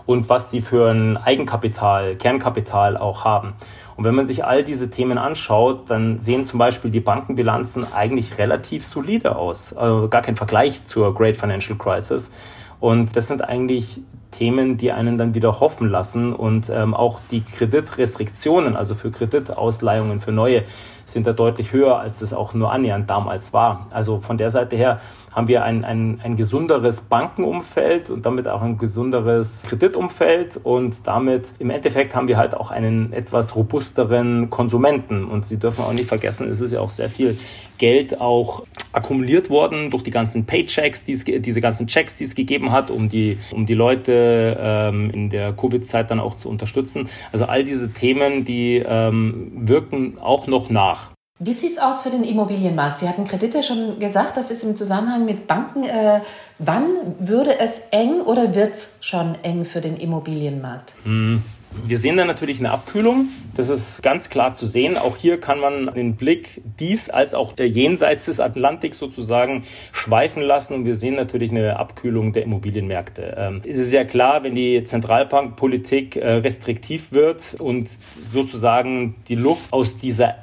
und 0.06 0.30
was 0.30 0.48
die 0.48 0.62
für 0.62 0.90
ein 0.90 1.18
Eigenkapital, 1.18 2.16
Kernkapital 2.16 2.96
auch 2.96 3.26
haben. 3.26 3.52
Und 3.96 4.04
wenn 4.04 4.14
man 4.14 4.24
sich 4.24 4.46
all 4.46 4.64
diese 4.64 4.88
Themen 4.88 5.18
anschaut, 5.18 5.90
dann 5.90 6.20
sehen 6.20 6.46
zum 6.46 6.58
Beispiel 6.58 6.90
die 6.90 7.00
Bankenbilanzen 7.00 7.92
eigentlich 7.92 8.38
relativ 8.38 8.86
solide 8.86 9.36
aus. 9.36 9.74
Also 9.74 10.08
gar 10.08 10.22
kein 10.22 10.36
Vergleich 10.36 10.86
zur 10.86 11.14
Great 11.14 11.36
Financial 11.36 11.76
Crisis. 11.76 12.32
Und 12.80 13.14
das 13.14 13.28
sind 13.28 13.44
eigentlich 13.44 14.00
Themen, 14.30 14.76
die 14.76 14.92
einen 14.92 15.18
dann 15.18 15.34
wieder 15.34 15.60
hoffen 15.60 15.88
lassen. 15.88 16.32
Und 16.32 16.70
ähm, 16.70 16.94
auch 16.94 17.20
die 17.30 17.42
Kreditrestriktionen, 17.42 18.76
also 18.76 18.94
für 18.94 19.10
Kreditausleihungen 19.10 20.20
für 20.20 20.32
neue, 20.32 20.64
sind 21.12 21.26
da 21.26 21.32
deutlich 21.32 21.72
höher, 21.72 21.98
als 21.98 22.22
es 22.22 22.32
auch 22.32 22.54
nur 22.54 22.72
annähernd 22.72 23.08
damals 23.08 23.52
war. 23.52 23.86
Also 23.90 24.20
von 24.20 24.38
der 24.38 24.50
Seite 24.50 24.76
her 24.76 25.00
haben 25.32 25.46
wir 25.46 25.62
ein, 25.62 25.84
ein, 25.84 26.20
ein 26.22 26.36
gesunderes 26.36 27.02
Bankenumfeld 27.02 28.10
und 28.10 28.26
damit 28.26 28.48
auch 28.48 28.62
ein 28.62 28.78
gesunderes 28.78 29.62
Kreditumfeld 29.68 30.60
und 30.62 31.06
damit 31.06 31.46
im 31.60 31.70
Endeffekt 31.70 32.16
haben 32.16 32.26
wir 32.26 32.36
halt 32.36 32.54
auch 32.54 32.70
einen 32.70 33.12
etwas 33.12 33.54
robusteren 33.54 34.50
Konsumenten. 34.50 35.24
Und 35.24 35.46
Sie 35.46 35.58
dürfen 35.58 35.84
auch 35.84 35.92
nicht 35.92 36.06
vergessen, 36.06 36.48
es 36.50 36.60
ist 36.60 36.72
ja 36.72 36.80
auch 36.80 36.90
sehr 36.90 37.08
viel 37.08 37.38
Geld 37.78 38.20
auch 38.20 38.64
akkumuliert 38.92 39.50
worden 39.50 39.90
durch 39.90 40.02
die 40.02 40.10
ganzen 40.10 40.46
Paychecks, 40.46 41.04
die 41.04 41.12
es, 41.12 41.24
diese 41.24 41.60
ganzen 41.60 41.86
Checks, 41.86 42.16
die 42.16 42.24
es 42.24 42.34
gegeben 42.34 42.72
hat, 42.72 42.90
um 42.90 43.08
die, 43.08 43.38
um 43.52 43.66
die 43.66 43.74
Leute 43.74 44.58
ähm, 44.60 45.10
in 45.10 45.30
der 45.30 45.52
Covid-Zeit 45.52 46.10
dann 46.10 46.18
auch 46.18 46.34
zu 46.34 46.48
unterstützen. 46.48 47.08
Also 47.30 47.44
all 47.44 47.64
diese 47.64 47.92
Themen, 47.92 48.44
die 48.44 48.82
ähm, 48.84 49.52
wirken 49.54 50.18
auch 50.20 50.48
noch 50.48 50.70
nach. 50.70 50.99
Wie 51.42 51.54
sieht 51.54 51.70
es 51.70 51.78
aus 51.78 52.02
für 52.02 52.10
den 52.10 52.22
Immobilienmarkt? 52.22 52.98
Sie 52.98 53.08
hatten 53.08 53.24
Kredite 53.24 53.62
schon 53.62 53.98
gesagt, 53.98 54.36
das 54.36 54.50
ist 54.50 54.62
im 54.62 54.76
Zusammenhang 54.76 55.24
mit 55.24 55.46
Banken. 55.46 55.84
Äh, 55.84 56.20
wann 56.58 56.84
würde 57.18 57.58
es 57.58 57.88
eng 57.92 58.20
oder 58.20 58.54
wird 58.54 58.74
es 58.74 58.98
schon 59.00 59.36
eng 59.42 59.64
für 59.64 59.80
den 59.80 59.96
Immobilienmarkt? 59.96 60.92
Hm. 61.04 61.42
Wir 61.86 61.96
sehen 61.96 62.18
da 62.18 62.26
natürlich 62.26 62.58
eine 62.58 62.72
Abkühlung. 62.72 63.28
Das 63.56 63.70
ist 63.70 64.02
ganz 64.02 64.28
klar 64.28 64.52
zu 64.52 64.66
sehen. 64.66 64.98
Auch 64.98 65.16
hier 65.16 65.40
kann 65.40 65.60
man 65.60 65.94
den 65.94 66.16
Blick 66.16 66.60
dies 66.78 67.08
als 67.08 67.32
auch 67.32 67.56
jenseits 67.56 68.26
des 68.26 68.38
Atlantiks 68.38 68.98
sozusagen 68.98 69.64
schweifen 69.92 70.42
lassen. 70.42 70.74
Und 70.74 70.84
wir 70.84 70.94
sehen 70.94 71.14
natürlich 71.14 71.52
eine 71.52 71.78
Abkühlung 71.78 72.34
der 72.34 72.42
Immobilienmärkte. 72.42 73.34
Ähm, 73.38 73.62
es 73.66 73.80
ist 73.80 73.92
ja 73.94 74.04
klar, 74.04 74.42
wenn 74.42 74.54
die 74.54 74.84
Zentralbankpolitik 74.84 76.16
äh, 76.16 76.32
restriktiv 76.34 77.12
wird 77.12 77.54
und 77.58 77.88
sozusagen 78.26 79.14
die 79.28 79.36
Luft 79.36 79.72
aus 79.72 79.96
dieser 79.96 80.34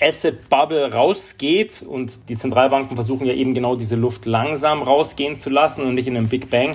Asset 0.00 0.48
Bubble 0.48 0.92
rausgeht 0.92 1.84
und 1.88 2.28
die 2.28 2.36
Zentralbanken 2.36 2.96
versuchen 2.96 3.26
ja 3.26 3.32
eben 3.32 3.54
genau 3.54 3.76
diese 3.76 3.96
Luft 3.96 4.26
langsam 4.26 4.82
rausgehen 4.82 5.36
zu 5.36 5.50
lassen 5.50 5.82
und 5.82 5.94
nicht 5.94 6.08
in 6.08 6.16
einem 6.16 6.28
Big 6.28 6.50
Bang. 6.50 6.72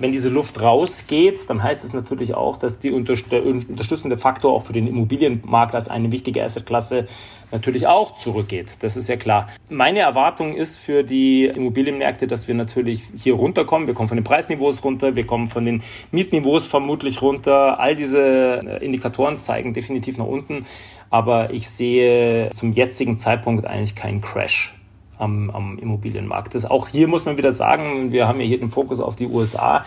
Wenn 0.00 0.12
diese 0.12 0.28
Luft 0.28 0.60
rausgeht, 0.62 1.50
dann 1.50 1.60
heißt 1.60 1.84
es 1.84 1.92
natürlich 1.92 2.32
auch, 2.34 2.56
dass 2.56 2.78
die 2.78 2.92
unterstützende 2.92 4.16
Faktor 4.16 4.52
auch 4.52 4.62
für 4.62 4.72
den 4.72 4.86
Immobilienmarkt 4.86 5.74
als 5.74 5.88
eine 5.88 6.12
wichtige 6.12 6.44
Assetklasse 6.44 7.08
natürlich 7.50 7.88
auch 7.88 8.14
zurückgeht. 8.14 8.76
Das 8.80 8.96
ist 8.96 9.08
ja 9.08 9.16
klar. 9.16 9.48
Meine 9.70 9.98
Erwartung 9.98 10.54
ist 10.54 10.78
für 10.78 11.02
die 11.02 11.46
Immobilienmärkte, 11.46 12.28
dass 12.28 12.46
wir 12.46 12.54
natürlich 12.54 13.02
hier 13.16 13.34
runterkommen. 13.34 13.88
Wir 13.88 13.94
kommen 13.94 14.08
von 14.08 14.18
den 14.18 14.24
Preisniveaus 14.24 14.84
runter, 14.84 15.16
wir 15.16 15.26
kommen 15.26 15.48
von 15.48 15.64
den 15.64 15.82
Mietniveaus 16.12 16.66
vermutlich 16.66 17.20
runter. 17.20 17.80
All 17.80 17.96
diese 17.96 18.78
Indikatoren 18.80 19.40
zeigen 19.40 19.74
definitiv 19.74 20.16
nach 20.18 20.26
unten 20.26 20.64
aber 21.10 21.50
ich 21.50 21.68
sehe 21.68 22.50
zum 22.50 22.72
jetzigen 22.72 23.18
Zeitpunkt 23.18 23.66
eigentlich 23.66 23.94
keinen 23.94 24.20
Crash 24.20 24.74
am, 25.18 25.50
am 25.50 25.78
Immobilienmarkt. 25.78 26.54
Das 26.54 26.70
auch 26.70 26.88
hier 26.88 27.08
muss 27.08 27.26
man 27.26 27.36
wieder 27.36 27.52
sagen, 27.52 28.12
wir 28.12 28.28
haben 28.28 28.40
ja 28.40 28.46
hier 28.46 28.58
den 28.58 28.70
Fokus 28.70 29.00
auf 29.00 29.16
die 29.16 29.26
USA. 29.26 29.84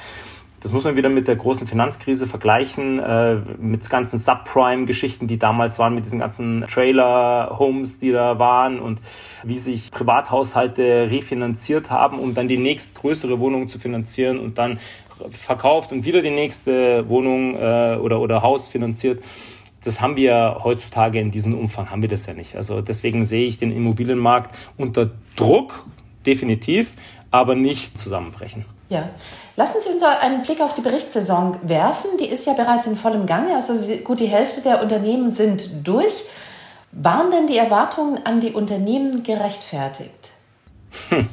Das 0.61 0.71
muss 0.71 0.83
man 0.83 0.95
wieder 0.95 1.09
mit 1.09 1.27
der 1.27 1.35
großen 1.35 1.65
Finanzkrise 1.65 2.27
vergleichen, 2.27 2.99
äh, 2.99 3.37
mit 3.59 3.89
ganzen 3.89 4.19
Subprime-Geschichten, 4.19 5.25
die 5.25 5.39
damals 5.39 5.79
waren, 5.79 5.95
mit 5.95 6.05
diesen 6.05 6.19
ganzen 6.19 6.65
Trailer-Homes, 6.67 7.97
die 7.97 8.11
da 8.11 8.37
waren 8.37 8.79
und 8.79 8.99
wie 9.43 9.57
sich 9.57 9.89
Privathaushalte 9.89 11.09
refinanziert 11.09 11.89
haben, 11.89 12.19
um 12.19 12.35
dann 12.35 12.47
die 12.47 12.57
nächstgrößere 12.57 13.39
Wohnung 13.39 13.67
zu 13.67 13.79
finanzieren 13.79 14.37
und 14.37 14.59
dann 14.59 14.79
verkauft 15.31 15.91
und 15.91 16.05
wieder 16.05 16.21
die 16.21 16.29
nächste 16.29 17.09
Wohnung 17.09 17.55
äh, 17.55 17.97
oder, 17.99 18.19
oder 18.19 18.43
Haus 18.43 18.67
finanziert 18.67 19.23
das 19.83 20.01
haben 20.01 20.15
wir 20.15 20.59
heutzutage 20.63 21.19
in 21.19 21.31
diesem 21.31 21.57
Umfang, 21.57 21.89
haben 21.89 22.01
wir 22.01 22.09
das 22.09 22.25
ja 22.25 22.33
nicht. 22.33 22.55
Also 22.55 22.81
deswegen 22.81 23.25
sehe 23.25 23.47
ich 23.47 23.57
den 23.57 23.71
Immobilienmarkt 23.71 24.55
unter 24.77 25.09
Druck, 25.35 25.85
definitiv, 26.25 26.93
aber 27.31 27.55
nicht 27.55 27.97
zusammenbrechen. 27.97 28.65
Ja, 28.89 29.09
lassen 29.55 29.77
Sie 29.81 29.89
uns 29.89 30.03
einen 30.03 30.41
Blick 30.41 30.59
auf 30.59 30.73
die 30.73 30.81
Berichtssaison 30.81 31.57
werfen. 31.63 32.09
Die 32.19 32.25
ist 32.25 32.45
ja 32.45 32.53
bereits 32.53 32.87
in 32.87 32.97
vollem 32.97 33.25
Gange. 33.25 33.55
Also 33.55 33.73
gut 34.03 34.19
die 34.19 34.27
Hälfte 34.27 34.61
der 34.61 34.83
Unternehmen 34.83 35.29
sind 35.29 35.87
durch. 35.87 36.25
Waren 36.91 37.31
denn 37.31 37.47
die 37.47 37.57
Erwartungen 37.57 38.19
an 38.25 38.41
die 38.41 38.51
Unternehmen 38.51 39.23
gerechtfertigt? 39.23 40.31
Hm. 41.07 41.29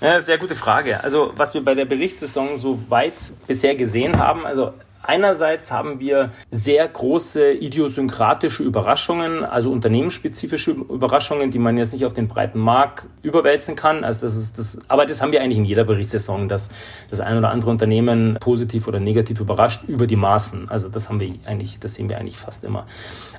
Ja, 0.00 0.18
sehr 0.20 0.38
gute 0.38 0.54
Frage. 0.54 1.02
Also 1.04 1.32
was 1.36 1.54
wir 1.54 1.64
bei 1.64 1.74
der 1.74 1.84
Berichtssaison 1.84 2.56
so 2.56 2.78
weit 2.88 3.14
bisher 3.46 3.74
gesehen 3.74 4.18
haben, 4.18 4.46
also 4.46 4.72
Einerseits 5.02 5.70
haben 5.70 6.00
wir 6.00 6.32
sehr 6.50 6.86
große 6.86 7.52
idiosynkratische 7.52 8.62
Überraschungen, 8.62 9.44
also 9.44 9.70
unternehmensspezifische 9.70 10.72
Überraschungen, 10.72 11.50
die 11.50 11.58
man 11.58 11.78
jetzt 11.78 11.92
nicht 11.92 12.04
auf 12.04 12.12
den 12.12 12.28
breiten 12.28 12.58
Markt 12.58 13.06
überwälzen 13.22 13.76
kann. 13.76 14.04
Also 14.04 14.22
das 14.22 14.36
ist 14.36 14.58
das, 14.58 14.78
aber 14.88 15.06
das 15.06 15.22
haben 15.22 15.32
wir 15.32 15.40
eigentlich 15.40 15.58
in 15.58 15.64
jeder 15.64 15.84
Berichtssaison, 15.84 16.48
dass 16.48 16.70
das 17.10 17.20
ein 17.20 17.38
oder 17.38 17.50
andere 17.50 17.70
Unternehmen 17.70 18.36
positiv 18.40 18.88
oder 18.88 19.00
negativ 19.00 19.40
überrascht 19.40 19.84
über 19.88 20.06
die 20.06 20.16
Maßen. 20.16 20.68
Also 20.68 20.88
das 20.88 21.08
haben 21.08 21.20
wir 21.20 21.34
eigentlich, 21.46 21.78
das 21.78 21.94
sehen 21.94 22.08
wir 22.08 22.18
eigentlich 22.18 22.38
fast 22.38 22.64
immer. 22.64 22.86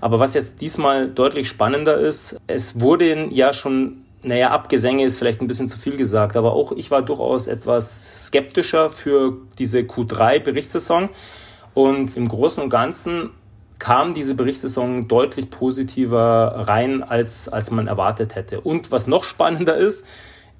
Aber 0.01 0.19
was 0.19 0.33
jetzt 0.33 0.61
diesmal 0.61 1.09
deutlich 1.09 1.49
spannender 1.49 1.97
ist, 1.97 2.39
es 2.47 2.79
wurden 2.79 3.31
ja 3.31 3.53
schon 3.53 4.05
naja, 4.21 4.51
Abgesänge 4.51 5.05
ist 5.05 5.17
vielleicht 5.17 5.39
ein 5.41 5.47
bisschen 5.47 5.69
zu 5.69 5.79
viel 5.79 5.95
gesagt, 5.95 6.35
aber 6.35 6.53
auch 6.53 6.73
ich 6.73 6.91
war 6.91 7.01
durchaus 7.01 7.47
etwas 7.47 8.25
skeptischer 8.25 8.89
für 8.89 9.37
diese 9.57 9.79
Q3-Berichtssaison. 9.79 11.09
Und 11.79 12.17
im 12.17 12.27
Großen 12.27 12.61
und 12.61 12.69
Ganzen 12.69 13.29
kam 13.79 14.13
diese 14.13 14.35
Berichtssaison 14.35 15.07
deutlich 15.07 15.49
positiver 15.49 16.65
rein, 16.67 17.03
als, 17.03 17.47
als 17.47 17.71
man 17.71 17.87
erwartet 17.87 18.35
hätte. 18.35 18.59
Und 18.59 18.91
was 18.91 19.07
noch 19.07 19.23
spannender 19.23 19.77
ist, 19.77 20.05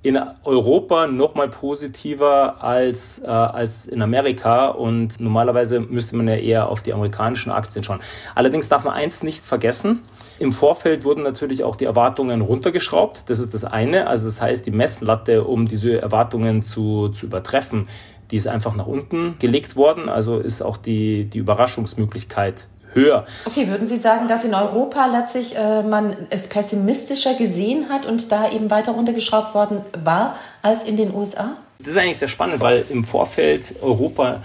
in 0.02 0.18
Europa 0.46 1.08
noch 1.08 1.36
mal 1.36 1.50
positiver 1.50 2.64
als, 2.64 3.20
äh, 3.20 3.28
als 3.28 3.86
in 3.86 4.02
Amerika 4.02 4.70
und 4.70 5.20
normalerweise 5.20 5.82
müsste 5.82 6.16
man 6.16 6.30
ja 6.30 6.36
eher 6.36 6.70
auf 6.70 6.84
die 6.84 6.94
amerikanischen 6.94 7.52
Aktien 7.52 7.84
schauen. 7.84 8.00
Allerdings 8.34 8.70
darf 8.70 8.86
man 8.86 8.94
eins 8.94 9.22
nicht 9.22 9.44
vergessen. 9.44 10.04
Im 10.40 10.54
Vorfeld 10.54 11.04
wurden 11.04 11.24
natürlich 11.24 11.66
auch 11.66 11.76
die 11.76 11.84
Erwartungen 11.84 12.40
runtergeschraubt. 12.40 13.30
Das 13.30 13.40
ist 13.40 13.54
das 13.54 13.66
eine. 13.66 14.08
Also 14.08 14.26
das 14.26 14.40
heißt, 14.40 14.66
die 14.66 14.72
Messlatte, 14.72 15.44
um 15.44 15.68
diese 15.68 16.02
Erwartungen 16.02 16.62
zu, 16.62 17.10
zu 17.10 17.26
übertreffen, 17.26 17.90
die 18.32 18.38
ist 18.38 18.48
einfach 18.48 18.76
nach 18.76 18.88
unten 18.88 19.38
gelegt 19.40 19.76
worden. 19.76 20.10
Also 20.10 20.40
ist 20.40 20.62
auch 20.62 20.78
die, 20.78 21.26
die 21.26 21.40
Überraschungsmöglichkeit 21.40 22.68
höher. 22.94 23.26
Okay, 23.46 23.68
würden 23.68 23.86
Sie 23.86 23.98
sagen, 23.98 24.28
dass 24.28 24.44
in 24.44 24.54
Europa 24.54 25.06
letztlich 25.06 25.56
äh, 25.56 25.84
man 25.84 26.16
es 26.30 26.50
pessimistischer 26.50 27.36
gesehen 27.36 27.90
hat 27.90 28.06
und 28.06 28.32
da 28.32 28.52
eben 28.52 28.70
weiter 28.70 28.94
runtergeschraubt 28.94 29.54
worden 29.54 29.82
war 30.04 30.36
als 30.62 30.84
in 30.84 30.98
den 30.98 31.14
USA? 31.14 31.58
Das 31.80 31.90
ist 31.90 31.98
eigentlich 31.98 32.18
sehr 32.18 32.28
spannend, 32.28 32.60
weil 32.60 32.84
im 32.90 33.06
Vorfeld 33.06 33.76
Europa 33.82 34.42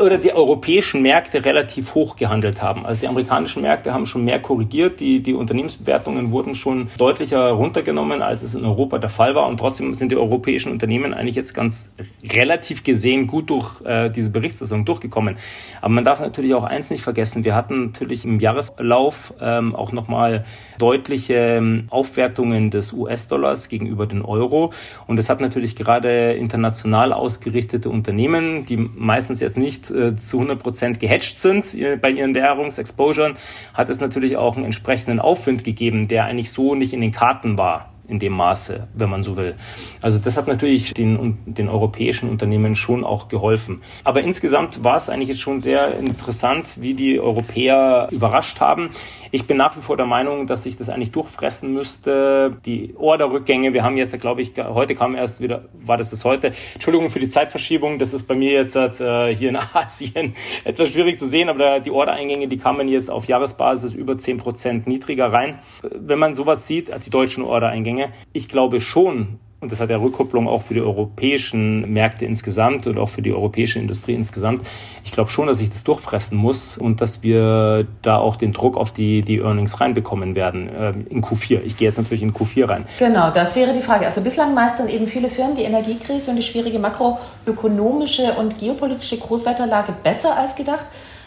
oder 0.00 0.18
die 0.18 0.32
europäischen 0.32 1.02
Märkte 1.02 1.44
relativ 1.44 1.96
hoch 1.96 2.14
gehandelt 2.14 2.62
haben. 2.62 2.86
Also 2.86 3.00
die 3.00 3.08
amerikanischen 3.08 3.62
Märkte 3.62 3.92
haben 3.92 4.06
schon 4.06 4.24
mehr 4.24 4.38
korrigiert, 4.38 5.00
die, 5.00 5.20
die 5.20 5.34
Unternehmensbewertungen 5.34 6.30
wurden 6.30 6.54
schon 6.54 6.90
deutlicher 6.96 7.50
runtergenommen, 7.50 8.22
als 8.22 8.42
es 8.42 8.54
in 8.54 8.64
Europa 8.64 8.98
der 8.98 9.10
Fall 9.10 9.34
war. 9.34 9.48
Und 9.48 9.58
trotzdem 9.58 9.92
sind 9.94 10.12
die 10.12 10.16
europäischen 10.16 10.70
Unternehmen 10.70 11.12
eigentlich 11.12 11.34
jetzt 11.34 11.54
ganz 11.54 11.90
relativ 12.22 12.84
gesehen 12.84 13.26
gut 13.26 13.50
durch 13.50 13.80
äh, 13.84 14.10
diese 14.10 14.30
Berichtssaison 14.30 14.84
durchgekommen. 14.84 15.36
Aber 15.80 15.92
man 15.92 16.04
darf 16.04 16.20
natürlich 16.20 16.54
auch 16.54 16.64
eins 16.64 16.90
nicht 16.90 17.02
vergessen, 17.02 17.44
wir 17.44 17.56
hatten 17.56 17.86
natürlich 17.86 18.24
im 18.24 18.38
Jahreslauf 18.38 19.34
ähm, 19.40 19.74
auch 19.74 19.90
nochmal 19.90 20.44
deutliche 20.78 21.34
ähm, 21.34 21.88
Aufwertungen 21.90 22.70
des 22.70 22.92
US-Dollars 22.92 23.68
gegenüber 23.68 24.06
den 24.06 24.22
Euro. 24.22 24.72
Und 25.08 25.18
es 25.18 25.28
hat 25.28 25.40
natürlich 25.40 25.74
gerade 25.74 26.34
international 26.34 27.12
ausgerichtete 27.12 27.90
Unternehmen, 27.90 28.66
die 28.66 28.76
meistens 28.76 29.40
jetzt 29.40 29.58
nicht 29.58 29.63
nicht 29.64 29.90
äh, 29.90 30.14
zu 30.16 30.36
100 30.36 30.62
Prozent 30.62 31.00
gehatcht 31.00 31.40
sind 31.40 31.74
äh, 31.74 31.96
bei 31.96 32.10
ihren 32.10 32.34
Währungsexposuren, 32.34 33.36
hat 33.72 33.88
es 33.90 34.00
natürlich 34.00 34.36
auch 34.36 34.56
einen 34.56 34.66
entsprechenden 34.66 35.18
Aufwind 35.18 35.64
gegeben, 35.64 36.06
der 36.06 36.26
eigentlich 36.26 36.52
so 36.52 36.74
nicht 36.74 36.92
in 36.92 37.00
den 37.00 37.12
Karten 37.12 37.58
war 37.58 37.90
in 38.06 38.18
dem 38.18 38.34
Maße, 38.34 38.88
wenn 38.94 39.08
man 39.08 39.22
so 39.22 39.36
will. 39.36 39.54
Also 40.02 40.18
das 40.18 40.36
hat 40.36 40.46
natürlich 40.46 40.92
den, 40.92 41.38
den 41.46 41.68
europäischen 41.68 42.28
Unternehmen 42.28 42.76
schon 42.76 43.02
auch 43.02 43.28
geholfen. 43.28 43.82
Aber 44.04 44.22
insgesamt 44.22 44.84
war 44.84 44.96
es 44.96 45.08
eigentlich 45.08 45.30
jetzt 45.30 45.40
schon 45.40 45.58
sehr 45.58 45.98
interessant, 45.98 46.74
wie 46.80 46.94
die 46.94 47.18
Europäer 47.18 48.08
überrascht 48.10 48.60
haben. 48.60 48.90
Ich 49.34 49.48
bin 49.48 49.56
nach 49.56 49.76
wie 49.76 49.80
vor 49.80 49.96
der 49.96 50.06
Meinung, 50.06 50.46
dass 50.46 50.62
sich 50.62 50.76
das 50.76 50.88
eigentlich 50.88 51.10
durchfressen 51.10 51.74
müsste. 51.74 52.56
Die 52.64 52.94
Orderrückgänge, 52.96 53.72
wir 53.72 53.82
haben 53.82 53.96
jetzt, 53.96 54.16
glaube 54.20 54.42
ich, 54.42 54.52
heute 54.56 54.94
kam 54.94 55.16
erst 55.16 55.40
wieder, 55.40 55.64
war 55.72 55.96
das 55.96 56.10
das 56.10 56.24
heute? 56.24 56.52
Entschuldigung 56.74 57.10
für 57.10 57.18
die 57.18 57.28
Zeitverschiebung, 57.28 57.98
das 57.98 58.14
ist 58.14 58.28
bei 58.28 58.36
mir 58.36 58.52
jetzt 58.52 58.76
äh, 58.76 59.34
hier 59.34 59.48
in 59.48 59.56
Asien 59.72 60.34
etwas 60.64 60.90
schwierig 60.90 61.18
zu 61.18 61.26
sehen, 61.26 61.48
aber 61.48 61.80
die 61.80 61.90
Ordereingänge, 61.90 62.46
die 62.46 62.58
kamen 62.58 62.86
jetzt 62.86 63.10
auf 63.10 63.26
Jahresbasis 63.26 63.92
über 63.94 64.16
10 64.16 64.38
Prozent 64.38 64.86
niedriger 64.86 65.32
rein. 65.32 65.58
Wenn 65.82 66.20
man 66.20 66.34
sowas 66.34 66.68
sieht, 66.68 66.92
als 66.92 67.02
die 67.02 67.10
deutschen 67.10 67.42
Ordereingänge, 67.42 68.12
ich 68.32 68.48
glaube 68.48 68.78
schon, 68.78 69.40
und 69.64 69.72
das 69.72 69.80
hat 69.80 69.88
ja 69.88 69.96
Rückkopplung 69.96 70.46
auch 70.46 70.60
für 70.60 70.74
die 70.74 70.82
europäischen 70.82 71.90
Märkte 71.90 72.26
insgesamt 72.26 72.86
und 72.86 72.98
auch 72.98 73.08
für 73.08 73.22
die 73.22 73.32
europäische 73.32 73.78
Industrie 73.78 74.12
insgesamt. 74.12 74.64
Ich 75.04 75.12
glaube 75.12 75.30
schon, 75.30 75.46
dass 75.46 75.58
ich 75.60 75.70
das 75.70 75.84
durchfressen 75.84 76.36
muss 76.36 76.76
und 76.76 77.00
dass 77.00 77.22
wir 77.22 77.86
da 78.02 78.18
auch 78.18 78.36
den 78.36 78.52
Druck 78.52 78.76
auf 78.76 78.92
die, 78.92 79.22
die 79.22 79.38
Earnings 79.38 79.80
reinbekommen 79.80 80.34
werden 80.34 80.68
äh, 80.68 80.92
in 81.08 81.22
Q4. 81.22 81.62
Ich 81.64 81.78
gehe 81.78 81.88
jetzt 81.88 81.96
natürlich 81.96 82.22
in 82.22 82.34
Q4 82.34 82.68
rein. 82.68 82.84
Genau, 82.98 83.30
das 83.30 83.56
wäre 83.56 83.72
die 83.72 83.80
Frage. 83.80 84.04
Also 84.04 84.20
bislang 84.20 84.52
meistern 84.52 84.88
eben 84.88 85.08
viele 85.08 85.30
Firmen 85.30 85.56
die 85.56 85.62
Energiekrise 85.62 86.30
und 86.30 86.36
die 86.36 86.42
schwierige 86.42 86.78
makroökonomische 86.78 88.34
und 88.34 88.58
geopolitische 88.58 89.16
Großwetterlage 89.16 89.94
besser 90.02 90.36
als 90.36 90.54
gedacht. 90.54 90.84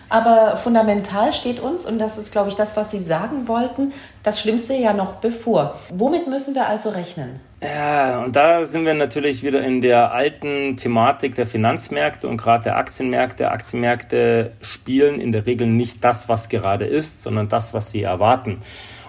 Aber 0.09 0.55
fundamental 0.55 1.33
steht 1.33 1.59
uns, 1.59 1.85
und 1.85 1.99
das 1.99 2.17
ist, 2.17 2.31
glaube 2.31 2.49
ich, 2.49 2.55
das, 2.55 2.77
was 2.77 2.91
Sie 2.91 2.99
sagen 2.99 3.47
wollten, 3.47 3.91
das 4.23 4.39
Schlimmste 4.39 4.73
ja 4.73 4.93
noch 4.93 5.15
bevor. 5.15 5.77
Womit 5.93 6.27
müssen 6.27 6.55
wir 6.55 6.67
also 6.67 6.89
rechnen? 6.89 7.39
Ja, 7.61 8.23
und 8.23 8.35
da 8.35 8.65
sind 8.65 8.85
wir 8.85 8.93
natürlich 8.93 9.41
wieder 9.41 9.63
in 9.63 9.81
der 9.81 10.11
alten 10.11 10.77
Thematik 10.77 11.33
der 11.35 11.47
Finanzmärkte 11.47 12.27
und 12.27 12.37
gerade 12.37 12.65
der 12.65 12.77
Aktienmärkte. 12.77 13.49
Aktienmärkte 13.49 14.51
spielen 14.61 15.19
in 15.19 15.31
der 15.31 15.47
Regel 15.47 15.67
nicht 15.67 16.03
das, 16.03 16.29
was 16.29 16.49
gerade 16.49 16.85
ist, 16.85 17.23
sondern 17.23 17.49
das, 17.49 17.73
was 17.73 17.89
sie 17.89 18.03
erwarten. 18.03 18.61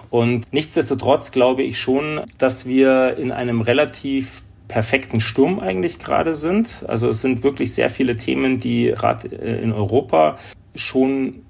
Und 0.09 0.51
nichtsdestotrotz 0.51 1.31
glaube 1.31 1.61
ich 1.61 1.79
schon, 1.79 2.21
dass 2.39 2.65
wir 2.65 3.17
in 3.17 3.31
einem 3.31 3.61
relativ 3.61 4.41
perfekten 4.67 5.19
Sturm 5.19 5.59
eigentlich 5.59 5.99
gerade 5.99 6.33
sind. 6.33 6.85
Also 6.87 7.09
es 7.09 7.21
sind 7.21 7.43
wirklich 7.43 7.73
sehr 7.73 7.89
viele 7.89 8.17
Themen, 8.17 8.59
die 8.59 8.93
gerade 8.95 9.27
äh, 9.27 9.61
in 9.61 9.71
Europa 9.71 10.37
schon 10.75 11.43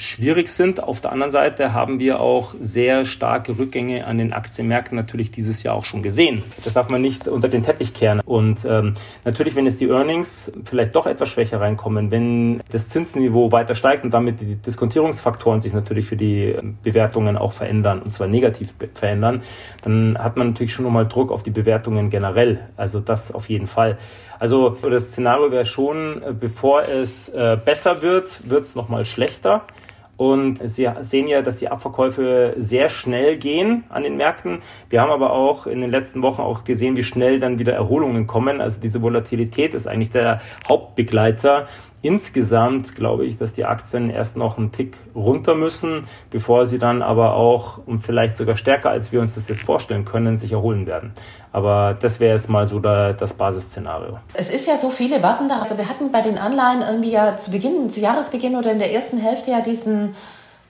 schwierig 0.00 0.48
sind. 0.48 0.82
Auf 0.82 1.00
der 1.00 1.12
anderen 1.12 1.30
Seite 1.30 1.74
haben 1.74 1.98
wir 1.98 2.20
auch 2.20 2.54
sehr 2.58 3.04
starke 3.04 3.58
Rückgänge 3.58 4.06
an 4.06 4.18
den 4.18 4.32
Aktienmärkten 4.32 4.96
natürlich 4.96 5.30
dieses 5.30 5.62
Jahr 5.62 5.74
auch 5.74 5.84
schon 5.84 6.02
gesehen. 6.02 6.42
Das 6.64 6.72
darf 6.72 6.88
man 6.88 7.02
nicht 7.02 7.28
unter 7.28 7.48
den 7.48 7.64
Teppich 7.64 7.92
kehren. 7.92 8.20
Und 8.20 8.64
ähm, 8.64 8.94
natürlich, 9.24 9.56
wenn 9.56 9.66
jetzt 9.66 9.80
die 9.80 9.88
Earnings 9.88 10.52
vielleicht 10.64 10.96
doch 10.96 11.06
etwas 11.06 11.28
schwächer 11.28 11.60
reinkommen, 11.60 12.10
wenn 12.10 12.62
das 12.70 12.88
Zinsniveau 12.88 13.52
weiter 13.52 13.74
steigt 13.74 14.02
und 14.02 14.14
damit 14.14 14.40
die 14.40 14.56
Diskontierungsfaktoren 14.56 15.60
sich 15.60 15.74
natürlich 15.74 16.06
für 16.06 16.16
die 16.16 16.56
Bewertungen 16.82 17.36
auch 17.36 17.52
verändern 17.52 18.00
und 18.00 18.10
zwar 18.10 18.26
negativ 18.26 18.74
verändern, 18.94 19.42
dann 19.82 20.16
hat 20.18 20.36
man 20.36 20.48
natürlich 20.48 20.72
schon 20.72 20.86
nochmal 20.86 21.06
Druck 21.06 21.30
auf 21.30 21.42
die 21.42 21.50
Bewertungen 21.50 22.08
generell. 22.08 22.60
Also 22.76 23.00
das 23.00 23.32
auf 23.32 23.50
jeden 23.50 23.66
Fall. 23.66 23.98
Also 24.40 24.70
das 24.70 25.10
Szenario 25.10 25.52
wäre 25.52 25.66
schon, 25.66 26.22
äh, 26.22 26.32
bevor 26.32 26.82
es 26.88 27.28
äh, 27.28 27.58
besser 27.62 28.02
wird, 28.02 28.50
wird 28.50 28.64
es 28.64 28.74
nochmal 28.74 29.04
schlechter. 29.04 29.62
Und 30.16 30.58
Sie 30.68 30.86
sehen 31.00 31.28
ja, 31.28 31.40
dass 31.40 31.56
die 31.56 31.68
Abverkäufe 31.68 32.54
sehr 32.58 32.90
schnell 32.90 33.38
gehen 33.38 33.84
an 33.88 34.02
den 34.02 34.18
Märkten. 34.18 34.58
Wir 34.90 35.00
haben 35.00 35.10
aber 35.10 35.32
auch 35.32 35.66
in 35.66 35.80
den 35.80 35.90
letzten 35.90 36.22
Wochen 36.22 36.42
auch 36.42 36.64
gesehen, 36.64 36.96
wie 36.96 37.02
schnell 37.02 37.38
dann 37.38 37.58
wieder 37.58 37.72
Erholungen 37.72 38.26
kommen. 38.26 38.60
Also 38.60 38.82
diese 38.82 39.00
Volatilität 39.00 39.72
ist 39.72 39.86
eigentlich 39.86 40.12
der 40.12 40.42
Hauptbegleiter 40.68 41.68
Insgesamt 42.02 42.94
glaube 42.94 43.26
ich, 43.26 43.36
dass 43.36 43.52
die 43.52 43.66
Aktien 43.66 44.08
erst 44.08 44.36
noch 44.36 44.56
einen 44.56 44.72
Tick 44.72 44.96
runter 45.14 45.54
müssen, 45.54 46.06
bevor 46.30 46.64
sie 46.64 46.78
dann 46.78 47.02
aber 47.02 47.34
auch 47.34 47.78
und 47.86 47.98
vielleicht 47.98 48.36
sogar 48.36 48.56
stärker, 48.56 48.90
als 48.90 49.12
wir 49.12 49.20
uns 49.20 49.34
das 49.34 49.48
jetzt 49.48 49.62
vorstellen 49.62 50.06
können, 50.06 50.38
sich 50.38 50.52
erholen 50.52 50.86
werden. 50.86 51.12
Aber 51.52 51.96
das 52.00 52.18
wäre 52.18 52.34
jetzt 52.34 52.48
mal 52.48 52.66
so 52.66 52.78
da, 52.78 53.12
das 53.12 53.34
Basisszenario. 53.34 54.18
Es 54.32 54.52
ist 54.52 54.66
ja 54.66 54.76
so, 54.76 54.88
viele 54.90 55.22
warten 55.22 55.48
da. 55.48 55.58
Also 55.58 55.76
wir 55.76 55.88
hatten 55.88 56.10
bei 56.10 56.22
den 56.22 56.38
Anleihen 56.38 56.80
irgendwie 56.80 57.12
ja 57.12 57.36
zu 57.36 57.50
Beginn, 57.50 57.90
zu 57.90 58.00
Jahresbeginn 58.00 58.56
oder 58.56 58.72
in 58.72 58.78
der 58.78 58.92
ersten 58.92 59.18
Hälfte 59.18 59.50
ja 59.50 59.60
diesen 59.60 60.14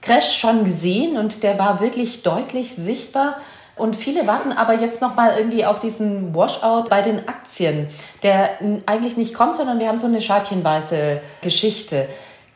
Crash 0.01 0.37
schon 0.37 0.63
gesehen 0.63 1.17
und 1.17 1.43
der 1.43 1.59
war 1.59 1.79
wirklich 1.79 2.23
deutlich 2.23 2.75
sichtbar. 2.75 3.37
Und 3.75 3.95
viele 3.95 4.27
warten 4.27 4.51
aber 4.51 4.73
jetzt 4.75 5.01
noch 5.01 5.15
mal 5.15 5.37
irgendwie 5.37 5.65
auf 5.65 5.79
diesen 5.79 6.35
Washout 6.35 6.85
bei 6.89 7.01
den 7.01 7.27
Aktien, 7.27 7.87
der 8.21 8.49
eigentlich 8.85 9.17
nicht 9.17 9.33
kommt, 9.33 9.55
sondern 9.55 9.79
wir 9.79 9.87
haben 9.87 9.97
so 9.97 10.07
eine 10.07 10.21
scheibchenweise 10.21 11.21
Geschichte. 11.41 12.07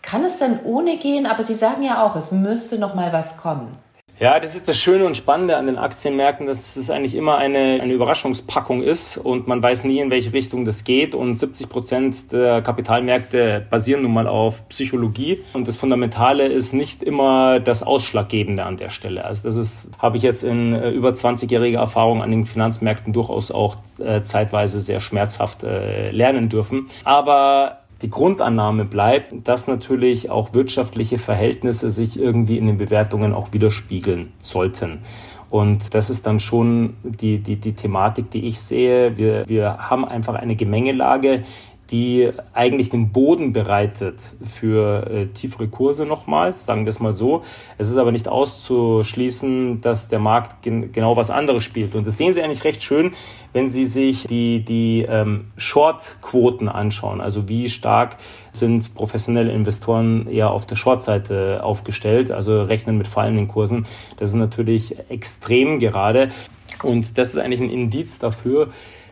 Kann 0.01 0.23
es 0.23 0.39
denn 0.39 0.59
ohne 0.63 0.97
gehen? 0.97 1.25
Aber 1.25 1.41
Sie 1.41 1.55
sagen 1.55 1.81
ja 1.81 2.03
auch, 2.05 2.15
es 2.15 2.31
müsste 2.31 2.77
noch 2.77 2.93
mal 2.93 3.11
was 3.11 3.37
kommen. 3.37 3.75
Ja, 4.17 4.39
das 4.39 4.55
ist 4.55 4.69
das 4.69 4.79
Schöne 4.79 5.05
und 5.05 5.17
Spannende 5.17 5.57
an 5.57 5.65
den 5.65 5.77
Aktienmärkten, 5.77 6.47
dass 6.47 6.77
es 6.77 6.89
eigentlich 6.89 7.15
immer 7.15 7.37
eine, 7.37 7.81
eine 7.81 7.91
Überraschungspackung 7.91 8.81
ist 8.81 9.17
und 9.17 9.47
man 9.47 9.61
weiß 9.61 9.83
nie, 9.83 9.99
in 9.99 10.09
welche 10.09 10.31
Richtung 10.31 10.63
das 10.63 10.85
geht. 10.85 11.13
Und 11.13 11.35
70 11.35 11.67
Prozent 11.67 12.31
der 12.31 12.61
Kapitalmärkte 12.61 13.65
basieren 13.69 14.03
nun 14.03 14.13
mal 14.13 14.27
auf 14.27 14.69
Psychologie. 14.69 15.43
Und 15.51 15.67
das 15.67 15.75
Fundamentale 15.75 16.47
ist 16.47 16.73
nicht 16.73 17.03
immer 17.03 17.59
das 17.59 17.83
Ausschlaggebende 17.83 18.63
an 18.63 18.77
der 18.77 18.89
Stelle. 18.89 19.25
Also 19.25 19.43
das 19.43 19.57
ist, 19.57 19.89
habe 19.99 20.15
ich 20.15 20.23
jetzt 20.23 20.45
in 20.45 20.73
äh, 20.73 20.91
über 20.91 21.09
20-jähriger 21.09 21.79
Erfahrung 21.79 22.23
an 22.23 22.31
den 22.31 22.45
Finanzmärkten 22.45 23.11
durchaus 23.11 23.51
auch 23.51 23.75
äh, 23.99 24.21
zeitweise 24.21 24.79
sehr 24.79 25.01
schmerzhaft 25.01 25.63
äh, 25.63 26.09
lernen 26.11 26.47
dürfen. 26.47 26.89
Aber 27.03 27.79
die 28.01 28.09
Grundannahme 28.09 28.85
bleibt, 28.85 29.47
dass 29.47 29.67
natürlich 29.67 30.29
auch 30.29 30.53
wirtschaftliche 30.53 31.17
Verhältnisse 31.17 31.89
sich 31.89 32.19
irgendwie 32.19 32.57
in 32.57 32.65
den 32.65 32.77
Bewertungen 32.77 33.33
auch 33.33 33.53
widerspiegeln 33.53 34.33
sollten. 34.41 34.99
Und 35.49 35.93
das 35.93 36.09
ist 36.09 36.25
dann 36.25 36.39
schon 36.39 36.95
die, 37.03 37.37
die, 37.39 37.55
die 37.55 37.73
Thematik, 37.73 38.31
die 38.31 38.45
ich 38.45 38.59
sehe. 38.59 39.17
Wir, 39.17 39.47
wir 39.47 39.89
haben 39.89 40.03
einfach 40.03 40.35
eine 40.35 40.55
Gemengelage, 40.55 41.43
die 41.91 42.31
eigentlich 42.53 42.89
den 42.89 43.11
Boden 43.11 43.53
bereitet 43.53 44.35
für 44.43 45.07
äh, 45.07 45.25
tiefere 45.27 45.67
Kurse 45.67 46.05
nochmal, 46.05 46.57
sagen 46.57 46.85
wir 46.85 46.89
es 46.89 46.99
mal 46.99 47.13
so. 47.13 47.43
Es 47.77 47.89
ist 47.89 47.97
aber 47.97 48.11
nicht 48.11 48.27
auszuschließen, 48.27 49.81
dass 49.81 50.07
der 50.07 50.19
Markt 50.19 50.63
gen 50.63 50.91
genau 50.91 51.15
was 51.15 51.29
anderes 51.29 51.63
spielt. 51.63 51.93
Und 51.93 52.07
das 52.07 52.17
sehen 52.17 52.33
Sie 52.33 52.41
eigentlich 52.41 52.63
recht 52.63 52.81
schön, 52.81 53.13
wenn 53.53 53.69
Sie 53.69 53.85
sich 53.85 54.25
die, 54.25 54.65
die 54.65 55.05
ähm, 55.07 55.51
Short-Quoten 55.57 56.69
anschauen. 56.69 57.21
Also 57.21 57.47
wie 57.47 57.69
stark 57.69 58.17
sind 58.51 58.95
professionelle 58.95 59.51
Investoren 59.51 60.27
eher 60.27 60.49
auf 60.51 60.65
der 60.65 60.77
Short-Seite 60.77 61.63
aufgestellt, 61.63 62.31
also 62.31 62.63
rechnen 62.63 62.97
mit 62.97 63.07
fallenden 63.07 63.47
Kursen. 63.47 63.85
Das 64.17 64.31
ist 64.31 64.35
natürlich 64.35 64.95
extrem 65.09 65.77
gerade. 65.77 66.31
Und 66.81 67.17
das 67.17 67.29
ist 67.29 67.37
eigentlich 67.37 67.61
ein 67.61 67.69
Indiz 67.69 68.17
dafür, 68.17 68.69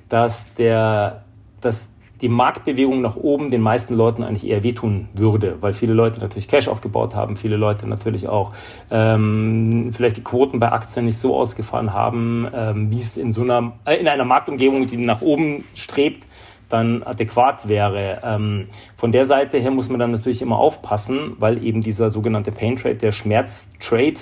dass 0.10 0.54
der, 0.56 1.24
dass 1.62 1.93
die 2.24 2.30
Marktbewegung 2.30 3.02
nach 3.02 3.18
oben 3.18 3.52
den 3.52 3.62
meisten 3.62 3.96
Leuten 3.96 4.24
eigentlich 4.24 4.48
eher 4.48 4.64
wehtun 4.64 5.10
würde, 5.14 5.58
weil 5.60 5.74
viele 5.74 5.94
Leute 5.94 6.22
natürlich 6.22 6.48
Cash 6.48 6.70
aufgebaut 6.70 7.16
haben, 7.16 7.36
viele 7.36 7.58
Leute 7.58 7.86
natürlich 7.86 8.30
auch 8.30 8.54
ähm, 8.90 9.92
vielleicht 9.92 10.16
die 10.16 10.24
Quoten 10.24 10.58
bei 10.58 10.72
Aktien 10.72 11.06
nicht 11.06 11.18
so 11.18 11.36
ausgefahren 11.36 11.92
haben, 11.92 12.48
ähm, 12.56 12.92
wie 12.92 13.00
es 13.00 13.18
in 13.18 13.34
so 13.34 13.42
einer 13.42 13.74
äh, 13.86 13.96
in 13.98 14.08
einer 14.08 14.24
Marktumgebung, 14.24 14.88
die 14.88 14.96
nach 14.96 15.22
oben 15.22 15.66
strebt, 15.76 16.24
dann 16.70 17.04
adäquat 17.04 17.68
wäre. 17.68 18.22
Ähm, 18.24 18.68
von 18.96 19.12
der 19.12 19.26
Seite 19.26 19.58
her 19.58 19.72
muss 19.72 19.90
man 19.90 20.00
dann 20.00 20.12
natürlich 20.12 20.42
immer 20.42 20.58
aufpassen, 20.58 21.36
weil 21.40 21.62
eben 21.62 21.82
dieser 21.82 22.10
sogenannte 22.10 22.54
Pain 22.54 22.78
Trade, 22.78 22.96
der 22.96 23.12
Schmerz-Trade, 23.12 24.22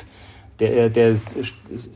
der, 0.61 0.89
der 0.89 1.15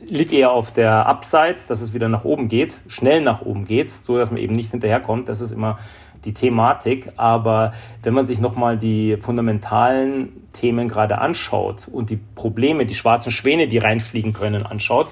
liegt 0.08 0.34
eher 0.34 0.52
auf 0.52 0.74
der 0.74 1.06
Upside, 1.06 1.58
dass 1.68 1.82
es 1.82 1.94
wieder 1.94 2.10
nach 2.10 2.26
oben 2.26 2.48
geht, 2.48 2.82
schnell 2.88 3.22
nach 3.22 3.42
oben 3.42 3.66
geht, 3.66 3.90
so 3.90 4.18
dass 4.18 4.32
man 4.32 4.40
eben 4.40 4.54
nicht 4.54 4.72
hinterherkommt. 4.72 5.30
Das 5.30 5.40
ist 5.40 5.52
immer 5.52 5.78
die 6.26 6.34
Thematik. 6.34 7.14
Aber 7.16 7.72
wenn 8.04 8.14
man 8.14 8.26
sich 8.26 8.40
nochmal 8.40 8.78
die 8.78 9.18
fundamentalen 9.18 10.30
Themen 10.54 10.88
gerade 10.88 11.20
anschaut 11.20 11.88
und 11.92 12.10
die 12.10 12.18
Probleme, 12.18 12.86
die 12.86 12.96
schwarzen 12.96 13.32
Schwäne, 13.32 13.68
die 13.68 13.78
reinfliegen 13.78 14.34
können, 14.34 14.66
anschaut, 14.66 15.08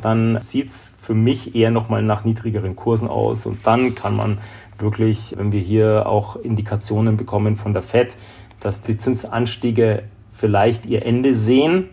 dann 0.00 0.40
sieht 0.40 0.68
es 0.68 0.84
für 0.98 1.14
mich 1.14 1.54
eher 1.54 1.70
nochmal 1.70 2.02
nach 2.02 2.24
niedrigeren 2.24 2.74
Kursen 2.74 3.08
aus. 3.08 3.44
Und 3.44 3.66
dann 3.66 3.94
kann 3.94 4.16
man 4.16 4.38
wirklich, 4.78 5.34
wenn 5.36 5.52
wir 5.52 5.60
hier 5.60 6.06
auch 6.06 6.36
Indikationen 6.36 7.16
bekommen 7.18 7.56
von 7.56 7.74
der 7.74 7.82
FED, 7.82 8.16
dass 8.60 8.82
die 8.82 8.96
Zinsanstiege 8.96 10.04
vielleicht 10.32 10.86
ihr 10.86 11.04
Ende 11.04 11.34
sehen, 11.34 11.90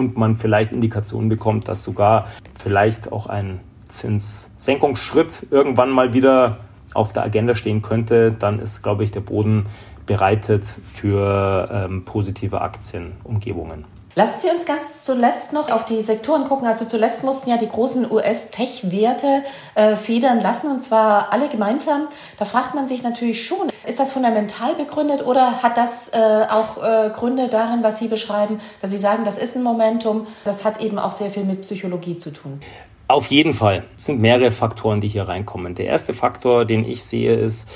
und 0.00 0.16
man 0.16 0.34
vielleicht 0.34 0.72
Indikationen 0.72 1.28
bekommt, 1.28 1.68
dass 1.68 1.84
sogar 1.84 2.26
vielleicht 2.58 3.12
auch 3.12 3.26
ein 3.26 3.60
Zinssenkungsschritt 3.88 5.46
irgendwann 5.50 5.90
mal 5.90 6.12
wieder 6.12 6.58
auf 6.94 7.12
der 7.12 7.22
Agenda 7.24 7.54
stehen 7.54 7.82
könnte, 7.82 8.32
dann 8.32 8.58
ist, 8.58 8.82
glaube 8.82 9.04
ich, 9.04 9.12
der 9.12 9.20
Boden 9.20 9.66
bereitet 10.06 10.66
für 10.66 11.68
ähm, 11.70 12.04
positive 12.04 12.60
Aktienumgebungen. 12.60 13.84
Lassen 14.16 14.40
Sie 14.40 14.48
uns 14.48 14.66
ganz 14.66 15.04
zuletzt 15.04 15.52
noch 15.52 15.70
auf 15.70 15.84
die 15.84 16.02
Sektoren 16.02 16.44
gucken. 16.44 16.66
Also 16.66 16.84
zuletzt 16.84 17.22
mussten 17.22 17.48
ja 17.48 17.56
die 17.56 17.68
großen 17.68 18.10
US-Tech-Werte 18.10 19.44
äh, 19.76 19.94
federn 19.94 20.40
lassen 20.40 20.70
und 20.70 20.80
zwar 20.80 21.32
alle 21.32 21.48
gemeinsam. 21.48 22.08
Da 22.36 22.44
fragt 22.44 22.74
man 22.74 22.88
sich 22.88 23.04
natürlich 23.04 23.44
schon, 23.46 23.68
ist 23.86 24.00
das 24.00 24.12
fundamental 24.12 24.74
begründet 24.74 25.24
oder 25.24 25.62
hat 25.62 25.76
das 25.76 26.08
äh, 26.08 26.16
auch 26.50 26.82
äh, 26.82 27.10
Gründe 27.10 27.48
darin, 27.48 27.84
was 27.84 28.00
Sie 28.00 28.08
beschreiben, 28.08 28.60
dass 28.82 28.90
Sie 28.90 28.96
sagen, 28.98 29.24
das 29.24 29.38
ist 29.38 29.56
ein 29.56 29.62
Momentum, 29.62 30.26
das 30.44 30.64
hat 30.64 30.80
eben 30.80 30.98
auch 30.98 31.12
sehr 31.12 31.30
viel 31.30 31.44
mit 31.44 31.60
Psychologie 31.60 32.18
zu 32.18 32.32
tun? 32.32 32.60
Auf 33.06 33.28
jeden 33.28 33.52
Fall. 33.52 33.84
Es 33.96 34.06
sind 34.06 34.20
mehrere 34.20 34.50
Faktoren, 34.50 35.00
die 35.00 35.08
hier 35.08 35.28
reinkommen. 35.28 35.76
Der 35.76 35.86
erste 35.86 36.14
Faktor, 36.14 36.64
den 36.64 36.84
ich 36.84 37.04
sehe, 37.04 37.34
ist, 37.34 37.68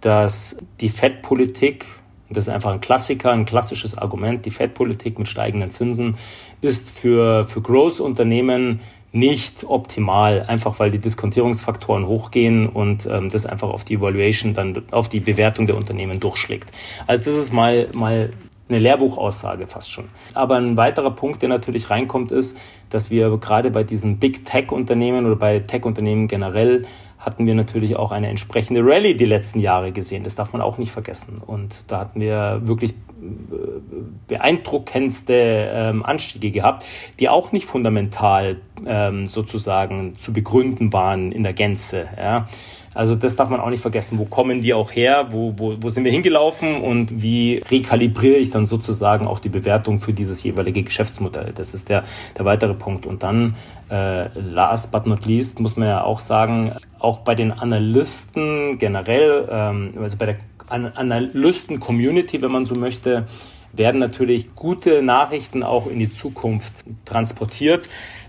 dass 0.00 0.56
die 0.80 0.88
Fettpolitik 0.90 1.86
und 2.28 2.36
das 2.36 2.48
ist 2.48 2.52
einfach 2.52 2.72
ein 2.72 2.80
Klassiker, 2.80 3.32
ein 3.32 3.46
klassisches 3.46 3.96
Argument. 3.96 4.44
Die 4.44 4.50
Fettpolitik 4.50 5.18
mit 5.18 5.28
steigenden 5.28 5.70
Zinsen 5.70 6.16
ist 6.60 6.90
für, 6.90 7.44
für 7.44 7.62
Growth-Unternehmen 7.62 8.80
nicht 9.12 9.64
optimal, 9.64 10.42
einfach 10.42 10.78
weil 10.78 10.90
die 10.90 10.98
Diskontierungsfaktoren 10.98 12.06
hochgehen 12.06 12.68
und 12.68 13.06
ähm, 13.06 13.30
das 13.30 13.46
einfach 13.46 13.70
auf 13.70 13.84
die 13.84 13.94
Evaluation, 13.94 14.52
dann 14.52 14.82
auf 14.90 15.08
die 15.08 15.20
Bewertung 15.20 15.66
der 15.66 15.76
Unternehmen 15.76 16.20
durchschlägt. 16.20 16.70
Also 17.06 17.24
das 17.24 17.34
ist 17.34 17.52
mal, 17.52 17.88
mal 17.94 18.30
eine 18.68 18.78
Lehrbuchaussage 18.78 19.66
fast 19.66 19.90
schon. 19.90 20.04
Aber 20.34 20.56
ein 20.56 20.76
weiterer 20.76 21.10
Punkt, 21.10 21.40
der 21.40 21.48
natürlich 21.48 21.88
reinkommt, 21.88 22.30
ist, 22.30 22.58
dass 22.90 23.10
wir 23.10 23.34
gerade 23.38 23.70
bei 23.70 23.82
diesen 23.82 24.18
Big 24.18 24.44
Tech-Unternehmen 24.44 25.24
oder 25.24 25.36
bei 25.36 25.60
Tech-Unternehmen 25.60 26.28
generell 26.28 26.82
hatten 27.18 27.46
wir 27.46 27.54
natürlich 27.54 27.96
auch 27.96 28.12
eine 28.12 28.28
entsprechende 28.28 28.80
Rallye 28.84 29.14
die 29.14 29.24
letzten 29.24 29.60
Jahre 29.60 29.92
gesehen. 29.92 30.24
Das 30.24 30.34
darf 30.34 30.52
man 30.52 30.62
auch 30.62 30.78
nicht 30.78 30.92
vergessen. 30.92 31.42
Und 31.44 31.84
da 31.88 32.00
hatten 32.00 32.20
wir 32.20 32.60
wirklich 32.64 32.92
äh, 32.92 32.94
beeindruckendste 34.28 35.32
ähm, 35.34 36.04
Anstiege 36.04 36.50
gehabt, 36.50 36.84
die 37.18 37.28
auch 37.28 37.50
nicht 37.52 37.66
fundamental 37.66 38.60
ähm, 38.86 39.26
sozusagen 39.26 40.16
zu 40.18 40.32
begründen 40.32 40.92
waren 40.92 41.32
in 41.32 41.42
der 41.42 41.54
Gänze. 41.54 42.08
Ja. 42.16 42.48
Also 42.94 43.14
das 43.14 43.36
darf 43.36 43.48
man 43.48 43.60
auch 43.60 43.70
nicht 43.70 43.82
vergessen. 43.82 44.18
Wo 44.18 44.24
kommen 44.24 44.60
die 44.60 44.74
auch 44.74 44.92
her? 44.92 45.28
Wo, 45.30 45.54
wo, 45.56 45.76
wo 45.80 45.90
sind 45.90 46.04
wir 46.04 46.12
hingelaufen? 46.12 46.80
Und 46.80 47.22
wie 47.22 47.62
rekalibriere 47.70 48.36
ich 48.36 48.50
dann 48.50 48.66
sozusagen 48.66 49.26
auch 49.26 49.38
die 49.38 49.48
Bewertung 49.48 49.98
für 49.98 50.12
dieses 50.12 50.42
jeweilige 50.42 50.82
Geschäftsmodell? 50.82 51.52
Das 51.54 51.74
ist 51.74 51.88
der, 51.88 52.04
der 52.36 52.44
weitere 52.44 52.74
Punkt. 52.74 53.06
Und 53.06 53.22
dann, 53.22 53.56
äh, 53.90 54.28
last 54.38 54.90
but 54.90 55.06
not 55.06 55.26
least, 55.26 55.60
muss 55.60 55.76
man 55.76 55.88
ja 55.88 56.02
auch 56.02 56.18
sagen, 56.18 56.72
auch 56.98 57.18
bei 57.18 57.34
den 57.34 57.52
Analysten 57.52 58.78
generell, 58.78 59.48
ähm, 59.50 59.94
also 60.00 60.16
bei 60.16 60.26
der 60.26 60.36
Analysten-Community, 60.68 62.42
wenn 62.42 62.52
man 62.52 62.66
so 62.66 62.74
möchte, 62.74 63.26
werden 63.72 64.00
natürlich 64.00 64.54
gute 64.54 65.02
Nachrichten 65.02 65.62
auch 65.62 65.86
in 65.86 65.98
die 65.98 66.10
Zukunft 66.10 66.72
transportiert. 67.04 67.88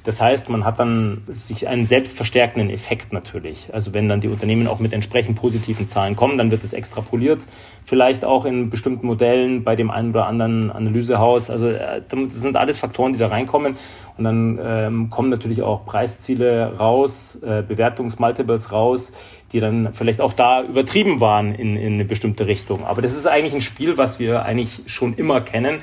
Das 0.09 0.19
heißt, 0.19 0.49
man 0.49 0.65
hat 0.65 0.79
dann 0.79 1.21
sich 1.27 1.67
einen 1.67 1.85
selbstverstärkenden 1.85 2.71
Effekt 2.71 3.13
natürlich. 3.13 3.69
Also 3.73 3.93
wenn 3.93 4.09
dann 4.09 4.21
die 4.21 4.27
Unternehmen 4.27 4.65
auch 4.65 4.79
mit 4.79 4.91
entsprechend 4.91 5.35
positiven 5.35 5.87
Zahlen 5.87 6.15
kommen, 6.15 6.39
dann 6.39 6.49
wird 6.49 6.63
es 6.63 6.73
extrapoliert, 6.73 7.45
vielleicht 7.85 8.25
auch 8.25 8.45
in 8.45 8.71
bestimmten 8.71 9.05
Modellen 9.05 9.63
bei 9.63 9.75
dem 9.75 9.91
einen 9.91 10.09
oder 10.09 10.25
anderen 10.25 10.71
Analysehaus. 10.71 11.51
Also 11.51 11.67
äh, 11.67 12.01
das 12.09 12.41
sind 12.41 12.57
alles 12.57 12.79
Faktoren, 12.79 13.13
die 13.13 13.19
da 13.19 13.27
reinkommen. 13.27 13.75
Und 14.17 14.23
dann 14.23 14.59
ähm, 14.63 15.09
kommen 15.11 15.29
natürlich 15.29 15.61
auch 15.61 15.85
Preisziele 15.85 16.79
raus, 16.79 17.35
äh, 17.43 17.61
Bewertungsmultiples 17.61 18.71
raus, 18.71 19.11
die 19.51 19.59
dann 19.59 19.93
vielleicht 19.93 20.21
auch 20.21 20.33
da 20.33 20.63
übertrieben 20.63 21.19
waren 21.19 21.53
in, 21.53 21.77
in 21.77 21.93
eine 21.93 22.05
bestimmte 22.05 22.47
Richtung. 22.47 22.83
Aber 22.83 23.03
das 23.03 23.15
ist 23.15 23.27
eigentlich 23.27 23.53
ein 23.53 23.61
Spiel, 23.61 23.99
was 23.99 24.17
wir 24.17 24.41
eigentlich 24.43 24.81
schon 24.87 25.13
immer 25.13 25.41
kennen. 25.41 25.81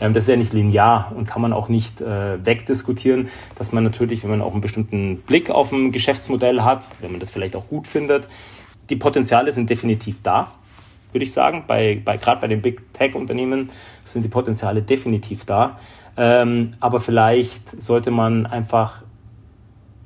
Ähm, 0.00 0.14
das 0.14 0.24
ist 0.24 0.28
ja 0.28 0.36
nicht 0.36 0.52
linear 0.52 1.12
und 1.14 1.26
kann 1.26 1.42
man 1.42 1.52
auch 1.52 1.68
nicht 1.68 2.00
äh, 2.00 2.44
wegdiskutieren, 2.44 3.28
dass 3.56 3.72
man 3.72 3.84
natürlich, 3.84 4.22
wenn 4.22 4.30
man 4.30 4.42
auch 4.42 4.52
einen 4.52 4.60
bestimmten 4.60 5.18
Blick 5.18 5.50
auf 5.50 5.72
ein 5.72 5.92
Geschäftsmodell 5.92 6.62
hat, 6.62 6.82
wenn 7.00 7.12
man 7.12 7.20
das 7.20 7.30
vielleicht 7.30 7.56
auch 7.56 7.68
gut 7.68 7.86
findet, 7.86 8.28
die 8.90 8.96
Potenziale 8.96 9.52
sind 9.52 9.70
definitiv 9.70 10.22
da, 10.22 10.52
würde 11.12 11.24
ich 11.24 11.32
sagen. 11.32 11.64
Bei, 11.66 12.00
bei, 12.04 12.16
Gerade 12.16 12.40
bei 12.40 12.48
den 12.48 12.60
Big 12.60 12.92
Tech-Unternehmen 12.92 13.70
sind 14.04 14.24
die 14.24 14.28
Potenziale 14.28 14.82
definitiv 14.82 15.44
da. 15.44 15.78
Ähm, 16.16 16.72
aber 16.80 17.00
vielleicht 17.00 17.80
sollte 17.80 18.10
man 18.10 18.46
einfach 18.46 19.02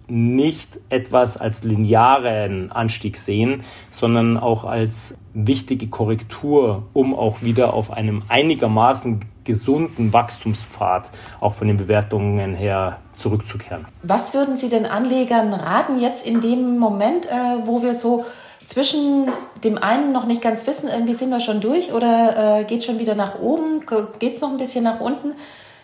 nicht 0.09 0.79
etwas 0.89 1.37
als 1.37 1.63
linearen 1.65 2.73
Anstieg 2.73 3.17
sehen, 3.17 3.63
sondern 3.91 4.37
auch 4.37 4.65
als 4.65 5.19
wichtige 5.35 5.89
Korrektur, 5.89 6.85
um 6.93 7.15
auch 7.15 7.43
wieder 7.43 7.75
auf 7.75 7.93
einem 7.93 8.23
einigermaßen 8.29 9.21
gesunden 9.45 10.13
Wachstumspfad 10.13 11.11
auch 11.41 11.55
von 11.55 11.69
den 11.69 11.79
Bewertungen 11.79 12.55
her 12.55 12.99
zurückzukehren. 13.15 13.87
Was 14.03 14.35
würden 14.35 14.57
Sie 14.57 14.69
den 14.69 14.85
Anlegern 14.85 15.55
raten 15.55 15.99
jetzt 16.01 16.27
in 16.27 16.41
dem 16.41 16.79
Moment, 16.79 17.27
äh, 17.27 17.31
wo 17.65 17.83
wir 17.83 17.95
so 17.95 18.25
zwischen 18.65 19.31
dem 19.65 19.79
einen 19.79 20.13
noch 20.13 20.27
nicht 20.27 20.43
ganz 20.43 20.67
wissen, 20.67 20.91
irgendwie 20.91 21.15
sind 21.15 21.31
wir 21.31 21.41
schon 21.41 21.61
durch 21.61 21.93
oder 21.93 22.61
äh, 22.61 22.65
geht 22.65 22.85
schon 22.85 22.99
wieder 22.99 23.15
nach 23.15 23.39
oben, 23.39 23.81
geht 24.19 24.35
es 24.35 24.43
noch 24.43 24.51
ein 24.51 24.59
bisschen 24.59 24.85
nach 24.85 25.01
unten? 25.01 25.33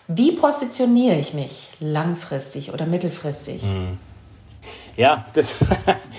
Wie 0.07 0.33
positioniere 0.33 1.15
ich 1.15 1.33
mich 1.33 1.69
langfristig 1.79 2.71
oder 2.71 2.85
mittelfristig? 2.85 3.63
Hm. 3.63 3.97
Ja, 4.97 5.25
das, 5.33 5.55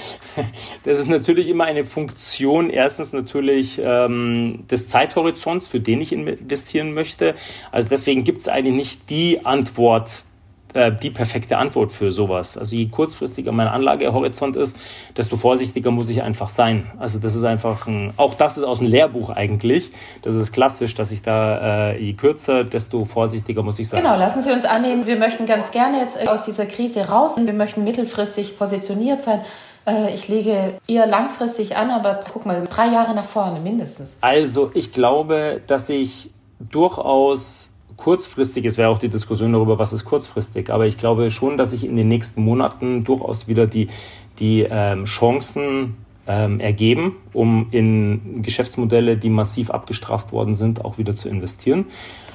das 0.85 0.99
ist 0.99 1.09
natürlich 1.09 1.49
immer 1.49 1.65
eine 1.65 1.85
Funktion, 1.85 2.69
erstens 2.69 3.13
natürlich 3.13 3.81
ähm, 3.83 4.65
des 4.71 4.89
Zeithorizonts, 4.89 5.69
für 5.69 5.81
den 5.81 6.01
ich 6.03 6.13
investieren 6.13 6.93
möchte. 6.93 7.35
Also 7.73 7.89
deswegen 7.89 8.25
gibt 8.25 8.41
es 8.41 8.49
eigentlich 8.49 8.75
nicht 8.75 9.11
die 9.11 9.47
Antwort 9.47 10.25
äh, 10.77 10.93
die 10.95 11.11
perfekte 11.11 11.59
Antwort 11.59 11.91
für 11.91 12.13
sowas. 12.13 12.59
Also 12.59 12.77
je 12.77 12.89
kurzfristiger 12.89 13.51
mein 13.51 13.67
Anlagehorizont 13.67 14.57
ist, 14.57 14.79
desto 15.17 15.37
vorsichtiger 15.37 15.91
muss 15.91 16.11
ich 16.11 16.23
einfach 16.23 16.49
sein. 16.49 16.87
Also 16.99 17.19
das 17.19 17.35
ist 17.35 17.45
einfach 17.45 17.87
ein, 17.87 18.13
auch 18.17 18.35
das 18.35 18.59
ist 18.59 18.65
aus 18.65 18.79
dem 18.79 18.87
Lehrbuch 18.87 19.31
eigentlich. 19.31 19.93
Das 20.23 20.35
ist 20.35 20.53
klassisch, 20.53 20.95
dass 20.95 21.11
ich 21.11 21.23
da 21.23 21.93
äh, 21.93 22.03
je 22.03 22.13
kürzer, 22.13 22.65
desto 22.65 23.05
vorsichtiger 23.05 23.63
muss 23.63 23.79
ich 23.79 23.89
sein. 23.89 24.03
Genau, 24.03 24.17
lassen 24.17 24.43
Sie 24.43 24.53
uns 24.53 24.65
annehmen, 24.65 25.07
wir 25.07 25.17
möchten 25.17 25.47
ganz 25.47 25.71
gerne 25.71 26.01
jetzt 26.01 26.29
aus 26.29 26.45
dieser 26.45 26.67
Krise 26.67 27.09
raus. 27.09 27.37
Wir 27.37 27.53
möchten 27.53 27.83
mittelfristig 27.83 28.59
positioniert 28.59 29.23
sein. 29.23 29.41
Äh, 29.87 30.15
ich 30.15 30.29
lege 30.29 30.75
eher 30.87 31.07
langfristig 31.07 31.77
an, 31.77 31.91
aber 31.91 32.21
guck 32.33 32.45
mal, 32.45 32.63
drei 32.69 32.89
Jahre 32.89 33.15
nach 33.15 33.25
vorne 33.25 33.61
mindestens. 33.61 34.19
Also 34.21 34.71
ich 34.75 34.93
glaube, 34.93 35.63
dass 35.67 35.89
ich 35.89 36.31
durchaus 36.59 37.73
kurzfristig, 37.97 38.65
es 38.65 38.79
wäre 38.79 38.89
auch 38.89 38.99
die 38.99 39.09
Diskussion 39.09 39.53
darüber, 39.53 39.79
was 39.79 39.93
ist 39.93 40.05
kurzfristig, 40.05 40.71
aber 40.71 40.87
ich 40.87 40.99
glaube 40.99 41.31
schon, 41.31 41.57
dass 41.57 41.71
sich 41.71 41.85
in 41.85 41.97
den 41.97 42.09
nächsten 42.09 42.43
Monaten 42.43 43.05
durchaus 43.05 43.49
wieder 43.49 43.67
die, 43.67 43.89
die 44.39 44.67
ähm, 44.69 45.05
Chancen 45.05 45.97
ähm, 46.27 46.61
ergeben, 46.61 47.17
um 47.33 47.69
in 47.71 48.43
Geschäftsmodelle, 48.43 49.17
die 49.17 49.31
massiv 49.31 49.71
abgestraft 49.71 50.33
worden 50.33 50.55
sind, 50.55 50.85
auch 50.85 50.99
wieder 50.99 51.15
zu 51.15 51.29
investieren. 51.29 51.87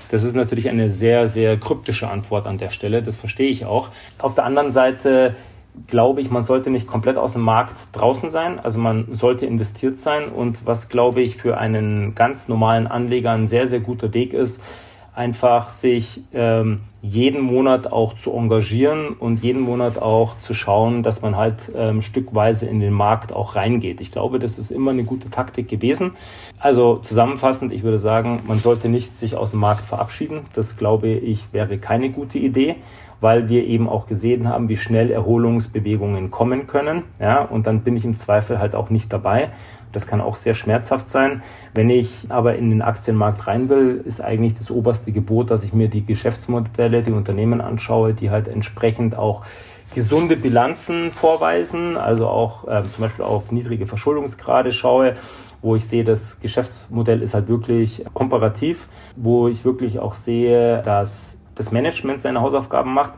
Das 0.10 0.24
ist 0.24 0.36
natürlich 0.36 0.70
eine 0.70 0.92
sehr, 0.92 1.28
sehr 1.28 1.58
kryptische 1.58 2.10
Antwort 2.10 2.46
an 2.48 2.58
der 2.58 2.70
Stelle, 2.70 3.02
das 3.02 3.16
verstehe 3.16 3.50
ich 3.50 3.66
auch. 3.66 3.90
Auf 4.20 4.36
der 4.36 4.46
anderen 4.46 4.72
Seite 4.72 5.36
glaube 5.88 6.22
ich, 6.22 6.30
man 6.30 6.44
sollte 6.44 6.70
nicht 6.70 6.88
komplett 6.88 7.18
aus 7.18 7.34
dem 7.34 7.44
Markt 7.44 7.76
draußen 7.94 8.30
sein. 8.30 8.60
Also 8.60 8.80
man 8.80 9.14
sollte 9.14 9.46
investiert 9.46 9.98
sein. 9.98 10.26
Und 10.28 10.66
was, 10.66 10.90
glaube 10.90 11.22
ich, 11.22 11.38
für 11.38 11.58
einen 11.58 12.16
ganz 12.16 12.48
normalen 12.48 12.88
Anleger 12.88 13.32
ein 13.32 13.48
sehr, 13.48 13.68
sehr 13.68 13.80
guter 13.80 14.14
Weg 14.14 14.34
ist, 14.34 14.62
einfach 15.14 15.70
sich 15.70 16.22
ähm, 16.34 16.82
jeden 17.02 17.42
Monat 17.42 17.92
auch 17.92 18.16
zu 18.16 18.32
engagieren 18.32 19.10
und 19.10 19.42
jeden 19.42 19.62
Monat 19.62 20.00
auch 20.00 20.38
zu 20.38 20.54
schauen, 20.54 21.04
dass 21.04 21.22
man 21.22 21.36
halt 21.36 21.72
ähm, 21.76 22.02
stückweise 22.02 22.68
in 22.68 22.80
den 22.80 22.94
Markt 22.94 23.34
auch 23.34 23.56
reingeht. 23.56 24.00
Ich 24.02 24.12
glaube, 24.12 24.40
das 24.40 24.60
ist 24.60 24.72
immer 24.72 24.92
eine 24.92 25.04
gute 25.04 25.30
Taktik 25.30 25.68
gewesen. 25.68 26.12
Also 26.60 26.98
zusammenfassend, 26.98 27.74
ich 27.74 27.84
würde 27.84 27.98
sagen, 27.98 28.42
man 28.48 28.60
sollte 28.60 28.88
nicht 28.88 29.18
sich 29.18 29.36
aus 29.36 29.52
dem 29.52 29.62
Markt 29.62 29.82
verabschieden. 29.82 30.42
Das 30.54 30.78
glaube 30.78 31.10
ich 31.10 31.52
wäre 31.54 31.80
keine 31.80 32.12
gute 32.12 32.38
Idee, 32.38 32.76
weil 33.20 33.50
wir 33.50 33.66
eben 33.66 33.90
auch 33.90 34.06
gesehen 34.06 34.48
haben, 34.48 34.70
wie 34.70 34.78
schnell 34.78 35.10
Erholungsbewegungen 35.10 36.30
kommen 36.30 36.68
können. 36.68 37.04
Ja, 37.20 37.42
und 37.42 37.66
dann 37.66 37.82
bin 37.82 37.98
ich 37.98 38.06
im 38.06 38.16
Zweifel 38.16 38.60
halt 38.60 38.76
auch 38.76 38.92
nicht 38.92 39.12
dabei. 39.12 39.50
Das 39.92 40.08
kann 40.08 40.22
auch 40.22 40.36
sehr 40.36 40.54
schmerzhaft 40.54 41.10
sein. 41.10 41.42
Wenn 41.74 41.90
ich 41.90 42.28
aber 42.30 42.56
in 42.56 42.70
den 42.70 42.82
Aktienmarkt 42.82 43.48
rein 43.48 43.70
will, 43.70 44.02
ist 44.06 44.22
eigentlich 44.22 44.56
das 44.56 44.72
oberste 44.72 45.12
Gebot, 45.12 45.52
dass 45.52 45.64
ich 45.64 45.74
mir 45.74 45.88
die 45.88 46.06
Geschäftsmodelle, 46.06 47.02
die 47.04 47.12
Unternehmen 47.12 47.62
anschaue, 47.62 48.14
die 48.14 48.30
halt 48.30 48.48
entsprechend 48.48 49.18
auch 49.18 49.44
gesunde 49.94 50.38
Bilanzen 50.38 51.12
vorweisen, 51.12 51.98
also 51.98 52.28
auch 52.28 52.68
äh, 52.68 52.84
zum 52.94 53.02
Beispiel 53.04 53.26
auf 53.26 53.52
niedrige 53.52 53.86
Verschuldungsgrade 53.86 54.72
schaue, 54.72 55.16
wo 55.62 55.76
ich 55.76 55.86
sehe, 55.86 56.04
das 56.04 56.40
Geschäftsmodell 56.40 57.22
ist 57.22 57.34
halt 57.34 57.48
wirklich 57.48 58.06
komparativ, 58.14 58.88
wo 59.16 59.48
ich 59.48 59.66
wirklich 59.66 60.00
auch 60.00 60.14
sehe, 60.14 60.82
dass 60.84 61.38
das 61.56 61.72
Management 61.72 62.22
seine 62.22 62.42
Hausaufgaben 62.42 62.94
macht 62.94 63.14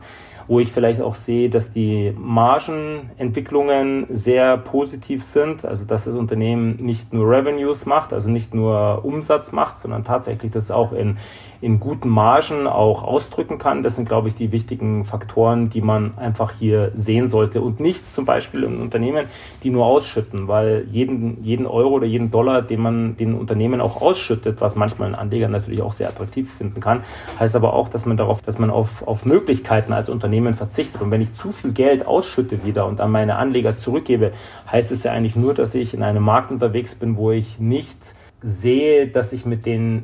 wo 0.46 0.60
ich 0.60 0.72
vielleicht 0.72 1.00
auch 1.00 1.14
sehe, 1.14 1.48
dass 1.48 1.72
die 1.72 2.14
Margenentwicklungen 2.16 4.06
sehr 4.10 4.58
positiv 4.58 5.22
sind, 5.22 5.64
also 5.64 5.86
dass 5.86 6.04
das 6.04 6.14
Unternehmen 6.14 6.76
nicht 6.76 7.12
nur 7.12 7.28
Revenues 7.30 7.86
macht, 7.86 8.12
also 8.12 8.30
nicht 8.30 8.54
nur 8.54 9.04
Umsatz 9.04 9.52
macht, 9.52 9.78
sondern 9.78 10.04
tatsächlich 10.04 10.52
das 10.52 10.70
auch 10.70 10.92
in, 10.92 11.16
in 11.64 11.80
guten 11.80 12.10
Margen 12.10 12.66
auch 12.66 13.02
ausdrücken 13.02 13.56
kann. 13.56 13.82
Das 13.82 13.96
sind, 13.96 14.06
glaube 14.06 14.28
ich, 14.28 14.34
die 14.34 14.52
wichtigen 14.52 15.06
Faktoren, 15.06 15.70
die 15.70 15.80
man 15.80 16.18
einfach 16.18 16.52
hier 16.52 16.92
sehen 16.94 17.26
sollte 17.26 17.62
und 17.62 17.80
nicht 17.80 18.12
zum 18.12 18.26
Beispiel 18.26 18.64
in 18.64 18.80
Unternehmen, 18.80 19.26
die 19.62 19.70
nur 19.70 19.86
ausschütten, 19.86 20.46
weil 20.46 20.84
jeden, 20.90 21.42
jeden 21.42 21.66
Euro 21.66 21.94
oder 21.94 22.06
jeden 22.06 22.30
Dollar, 22.30 22.60
den 22.60 22.80
man 22.80 23.16
den 23.16 23.34
Unternehmen 23.34 23.80
auch 23.80 24.02
ausschüttet, 24.02 24.60
was 24.60 24.76
manchmal 24.76 25.08
ein 25.08 25.14
Anleger 25.14 25.48
natürlich 25.48 25.80
auch 25.80 25.92
sehr 25.92 26.08
attraktiv 26.08 26.52
finden 26.52 26.80
kann, 26.80 27.02
heißt 27.40 27.56
aber 27.56 27.72
auch, 27.72 27.88
dass 27.88 28.04
man 28.04 28.18
darauf, 28.18 28.42
dass 28.42 28.58
man 28.58 28.68
auf, 28.68 29.06
auf 29.08 29.24
Möglichkeiten 29.24 29.94
als 29.94 30.10
Unternehmen 30.10 30.52
verzichtet. 30.52 31.00
Und 31.00 31.10
wenn 31.10 31.22
ich 31.22 31.32
zu 31.32 31.50
viel 31.50 31.72
Geld 31.72 32.06
ausschütte 32.06 32.62
wieder 32.66 32.86
und 32.86 33.00
an 33.00 33.10
meine 33.10 33.36
Anleger 33.36 33.78
zurückgebe, 33.78 34.32
heißt 34.70 34.92
es 34.92 35.02
ja 35.04 35.12
eigentlich 35.12 35.34
nur, 35.34 35.54
dass 35.54 35.74
ich 35.74 35.94
in 35.94 36.02
einem 36.02 36.24
Markt 36.24 36.50
unterwegs 36.50 36.94
bin, 36.94 37.16
wo 37.16 37.30
ich 37.30 37.58
nicht 37.58 37.96
sehe, 38.42 39.08
dass 39.08 39.32
ich 39.32 39.46
mit 39.46 39.64
den 39.64 40.02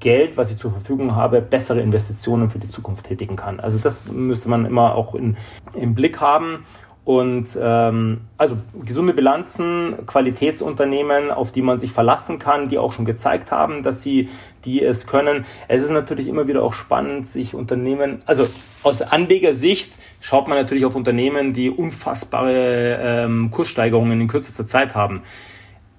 Geld, 0.00 0.36
was 0.36 0.50
ich 0.52 0.58
zur 0.58 0.70
Verfügung 0.70 1.16
habe, 1.16 1.40
bessere 1.40 1.80
Investitionen 1.80 2.50
für 2.50 2.58
die 2.58 2.68
Zukunft 2.68 3.06
tätigen 3.06 3.36
kann. 3.36 3.60
Also 3.60 3.78
das 3.78 4.06
müsste 4.06 4.48
man 4.48 4.66
immer 4.66 4.94
auch 4.94 5.14
in, 5.14 5.36
im 5.74 5.94
Blick 5.94 6.20
haben. 6.20 6.64
Und 7.04 7.58
ähm, 7.58 8.20
also 8.36 8.58
gesunde 8.84 9.14
Bilanzen, 9.14 10.06
Qualitätsunternehmen, 10.06 11.30
auf 11.30 11.52
die 11.52 11.62
man 11.62 11.78
sich 11.78 11.90
verlassen 11.90 12.38
kann, 12.38 12.68
die 12.68 12.76
auch 12.76 12.92
schon 12.92 13.06
gezeigt 13.06 13.50
haben, 13.50 13.82
dass 13.82 14.02
sie 14.02 14.28
die 14.66 14.82
es 14.82 15.06
können. 15.06 15.46
Es 15.68 15.82
ist 15.82 15.88
natürlich 15.88 16.28
immer 16.28 16.48
wieder 16.48 16.62
auch 16.62 16.74
spannend, 16.74 17.26
sich 17.26 17.54
Unternehmen, 17.54 18.20
also 18.26 18.46
aus 18.82 19.00
Anlegersicht 19.00 19.90
schaut 20.20 20.48
man 20.48 20.58
natürlich 20.58 20.84
auf 20.84 20.96
Unternehmen, 20.96 21.54
die 21.54 21.70
unfassbare 21.70 22.98
ähm, 23.00 23.50
Kurssteigerungen 23.52 24.20
in 24.20 24.28
kürzester 24.28 24.66
Zeit 24.66 24.94
haben 24.94 25.22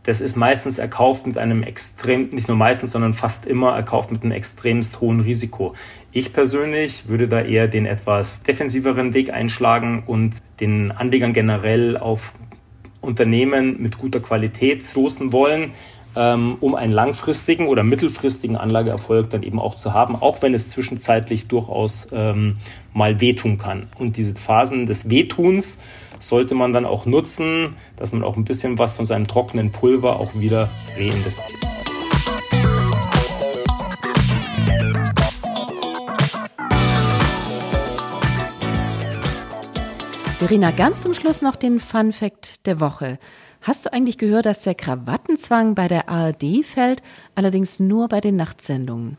das 0.09 0.21
ist 0.21 0.35
meistens 0.35 0.79
erkauft 0.79 1.27
mit 1.27 1.37
einem 1.37 1.61
extrem, 1.61 2.29
nicht 2.29 2.47
nur 2.47 2.57
meistens, 2.57 2.93
sondern 2.93 3.13
fast 3.13 3.45
immer 3.45 3.75
erkauft 3.75 4.11
mit 4.11 4.23
einem 4.23 4.31
extremst 4.31 5.01
hohen 5.01 5.19
Risiko. 5.19 5.75
Ich 6.11 6.33
persönlich 6.33 7.07
würde 7.07 7.27
da 7.27 7.41
eher 7.41 7.67
den 7.67 7.85
etwas 7.85 8.41
defensiveren 8.41 9.13
Weg 9.13 9.31
einschlagen 9.31 10.01
und 10.07 10.37
den 10.61 10.91
Anlegern 10.91 11.31
generell 11.31 11.95
auf 11.95 12.33
Unternehmen 13.01 13.79
mit 13.83 13.99
guter 13.99 14.19
Qualität 14.19 14.83
stoßen 14.83 15.31
wollen, 15.31 15.73
ähm, 16.15 16.57
um 16.59 16.73
einen 16.73 16.91
langfristigen 16.91 17.67
oder 17.67 17.83
mittelfristigen 17.83 18.57
Anlageerfolg 18.57 19.29
dann 19.29 19.43
eben 19.43 19.59
auch 19.59 19.75
zu 19.75 19.93
haben, 19.93 20.15
auch 20.15 20.41
wenn 20.41 20.55
es 20.55 20.69
zwischenzeitlich 20.69 21.47
durchaus 21.47 22.07
ähm, 22.11 22.57
mal 22.95 23.21
wehtun 23.21 23.59
kann. 23.59 23.89
Und 23.99 24.17
diese 24.17 24.33
Phasen 24.33 24.87
des 24.87 25.11
Wehtuns, 25.11 25.79
sollte 26.19 26.55
man 26.55 26.73
dann 26.73 26.85
auch 26.85 27.05
nutzen, 27.05 27.75
dass 27.95 28.11
man 28.11 28.23
auch 28.23 28.37
ein 28.37 28.45
bisschen 28.45 28.77
was 28.77 28.93
von 28.93 29.05
seinem 29.05 29.27
trockenen 29.27 29.71
Pulver 29.71 30.19
auch 30.19 30.35
wieder 30.35 30.69
reinvestiert. 30.97 31.59
Verena, 40.39 40.71
ganz 40.71 41.03
zum 41.03 41.13
Schluss 41.13 41.41
noch 41.41 41.57
den 41.57 41.81
Fun 41.81 42.13
Fact 42.13 42.65
der 42.65 42.79
Woche. 42.79 43.19
Hast 43.61 43.85
du 43.85 43.91
eigentlich 43.91 44.17
gehört, 44.17 44.45
dass 44.45 44.63
der 44.63 44.73
Krawattenzwang 44.73 45.75
bei 45.75 45.89
der 45.89 46.07
ARD 46.07 46.63
fällt, 46.63 47.03
allerdings 47.35 47.79
nur 47.79 48.07
bei 48.07 48.21
den 48.21 48.37
Nachtsendungen? 48.37 49.17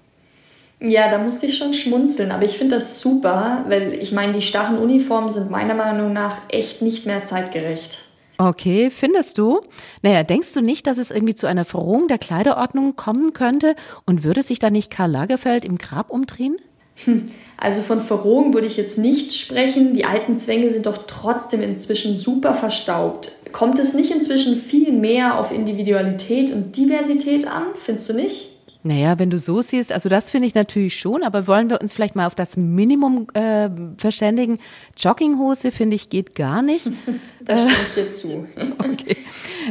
Ja, 0.82 1.10
da 1.10 1.18
musste 1.18 1.46
ich 1.46 1.58
schon 1.58 1.74
schmunzeln, 1.74 2.30
aber 2.30 2.44
ich 2.44 2.56
finde 2.56 2.76
das 2.76 3.00
super, 3.00 3.64
weil 3.68 3.92
ich 3.92 4.12
meine, 4.12 4.32
die 4.32 4.40
starren 4.40 4.78
Uniformen 4.78 5.28
sind 5.28 5.50
meiner 5.50 5.74
Meinung 5.74 6.12
nach 6.12 6.38
echt 6.48 6.80
nicht 6.80 7.04
mehr 7.04 7.24
zeitgerecht. 7.24 7.98
Okay, 8.38 8.88
findest 8.90 9.36
du? 9.36 9.60
Naja, 10.00 10.22
denkst 10.22 10.54
du 10.54 10.62
nicht, 10.62 10.86
dass 10.86 10.96
es 10.96 11.10
irgendwie 11.10 11.34
zu 11.34 11.46
einer 11.46 11.66
Verrohung 11.66 12.08
der 12.08 12.16
Kleiderordnung 12.16 12.96
kommen 12.96 13.34
könnte 13.34 13.76
und 14.06 14.24
würde 14.24 14.42
sich 14.42 14.58
da 14.58 14.70
nicht 14.70 14.90
Karl 14.90 15.10
Lagerfeld 15.10 15.66
im 15.66 15.76
Grab 15.76 16.08
umdrehen? 16.08 16.56
Hm, 17.04 17.30
also 17.58 17.82
von 17.82 18.00
Verrohung 18.00 18.54
würde 18.54 18.66
ich 18.66 18.78
jetzt 18.78 18.96
nicht 18.96 19.34
sprechen. 19.34 19.92
Die 19.92 20.06
alten 20.06 20.38
Zwänge 20.38 20.70
sind 20.70 20.86
doch 20.86 20.98
trotzdem 21.06 21.60
inzwischen 21.60 22.16
super 22.16 22.54
verstaubt. 22.54 23.32
Kommt 23.52 23.78
es 23.78 23.92
nicht 23.92 24.10
inzwischen 24.10 24.56
viel 24.56 24.92
mehr 24.92 25.38
auf 25.38 25.52
Individualität 25.52 26.50
und 26.50 26.74
Diversität 26.78 27.46
an? 27.46 27.64
Findest 27.74 28.08
du 28.08 28.14
nicht? 28.14 28.49
Naja, 28.82 29.18
wenn 29.18 29.28
du 29.28 29.38
so 29.38 29.60
siehst, 29.60 29.92
also 29.92 30.08
das 30.08 30.30
finde 30.30 30.48
ich 30.48 30.54
natürlich 30.54 30.98
schon, 30.98 31.22
aber 31.22 31.46
wollen 31.46 31.68
wir 31.68 31.82
uns 31.82 31.92
vielleicht 31.92 32.16
mal 32.16 32.26
auf 32.26 32.34
das 32.34 32.56
Minimum 32.56 33.26
äh, 33.34 33.68
verständigen? 33.98 34.58
Jogginghose, 34.96 35.70
finde 35.70 35.96
ich, 35.96 36.08
geht 36.08 36.34
gar 36.34 36.62
nicht. 36.62 36.86
da 37.44 37.58
stimme 37.58 37.74
ich 37.86 37.94
dir 37.94 38.12
zu. 38.12 38.46
okay. 38.78 39.18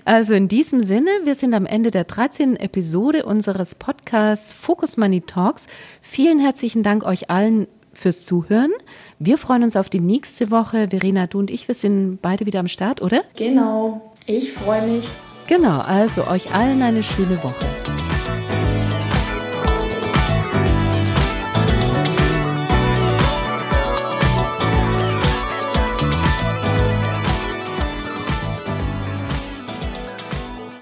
Also 0.05 0.35
in 0.35 0.47
diesem 0.47 0.81
Sinne, 0.81 1.09
wir 1.23 1.33
sind 1.33 1.55
am 1.55 1.65
Ende 1.65 1.89
der 1.89 2.03
13. 2.03 2.55
Episode 2.57 3.25
unseres 3.25 3.73
Podcasts 3.73 4.53
Focus 4.53 4.95
Money 4.97 5.21
Talks. 5.21 5.65
Vielen 6.01 6.37
herzlichen 6.37 6.83
Dank 6.83 7.03
euch 7.03 7.31
allen 7.31 7.65
fürs 7.93 8.23
Zuhören. 8.23 8.71
Wir 9.17 9.39
freuen 9.39 9.63
uns 9.63 9.75
auf 9.75 9.89
die 9.89 9.99
nächste 10.01 10.51
Woche. 10.51 10.87
Verena, 10.89 11.25
du 11.25 11.39
und 11.39 11.49
ich, 11.49 11.67
wir 11.67 11.75
sind 11.75 12.19
beide 12.21 12.45
wieder 12.45 12.59
am 12.59 12.67
Start, 12.67 13.01
oder? 13.01 13.23
Genau. 13.35 14.13
Ich 14.27 14.53
freue 14.53 14.85
mich. 14.85 15.09
Genau, 15.47 15.79
also 15.79 16.27
euch 16.27 16.53
allen 16.53 16.83
eine 16.83 17.03
schöne 17.03 17.41
Woche. 17.41 17.65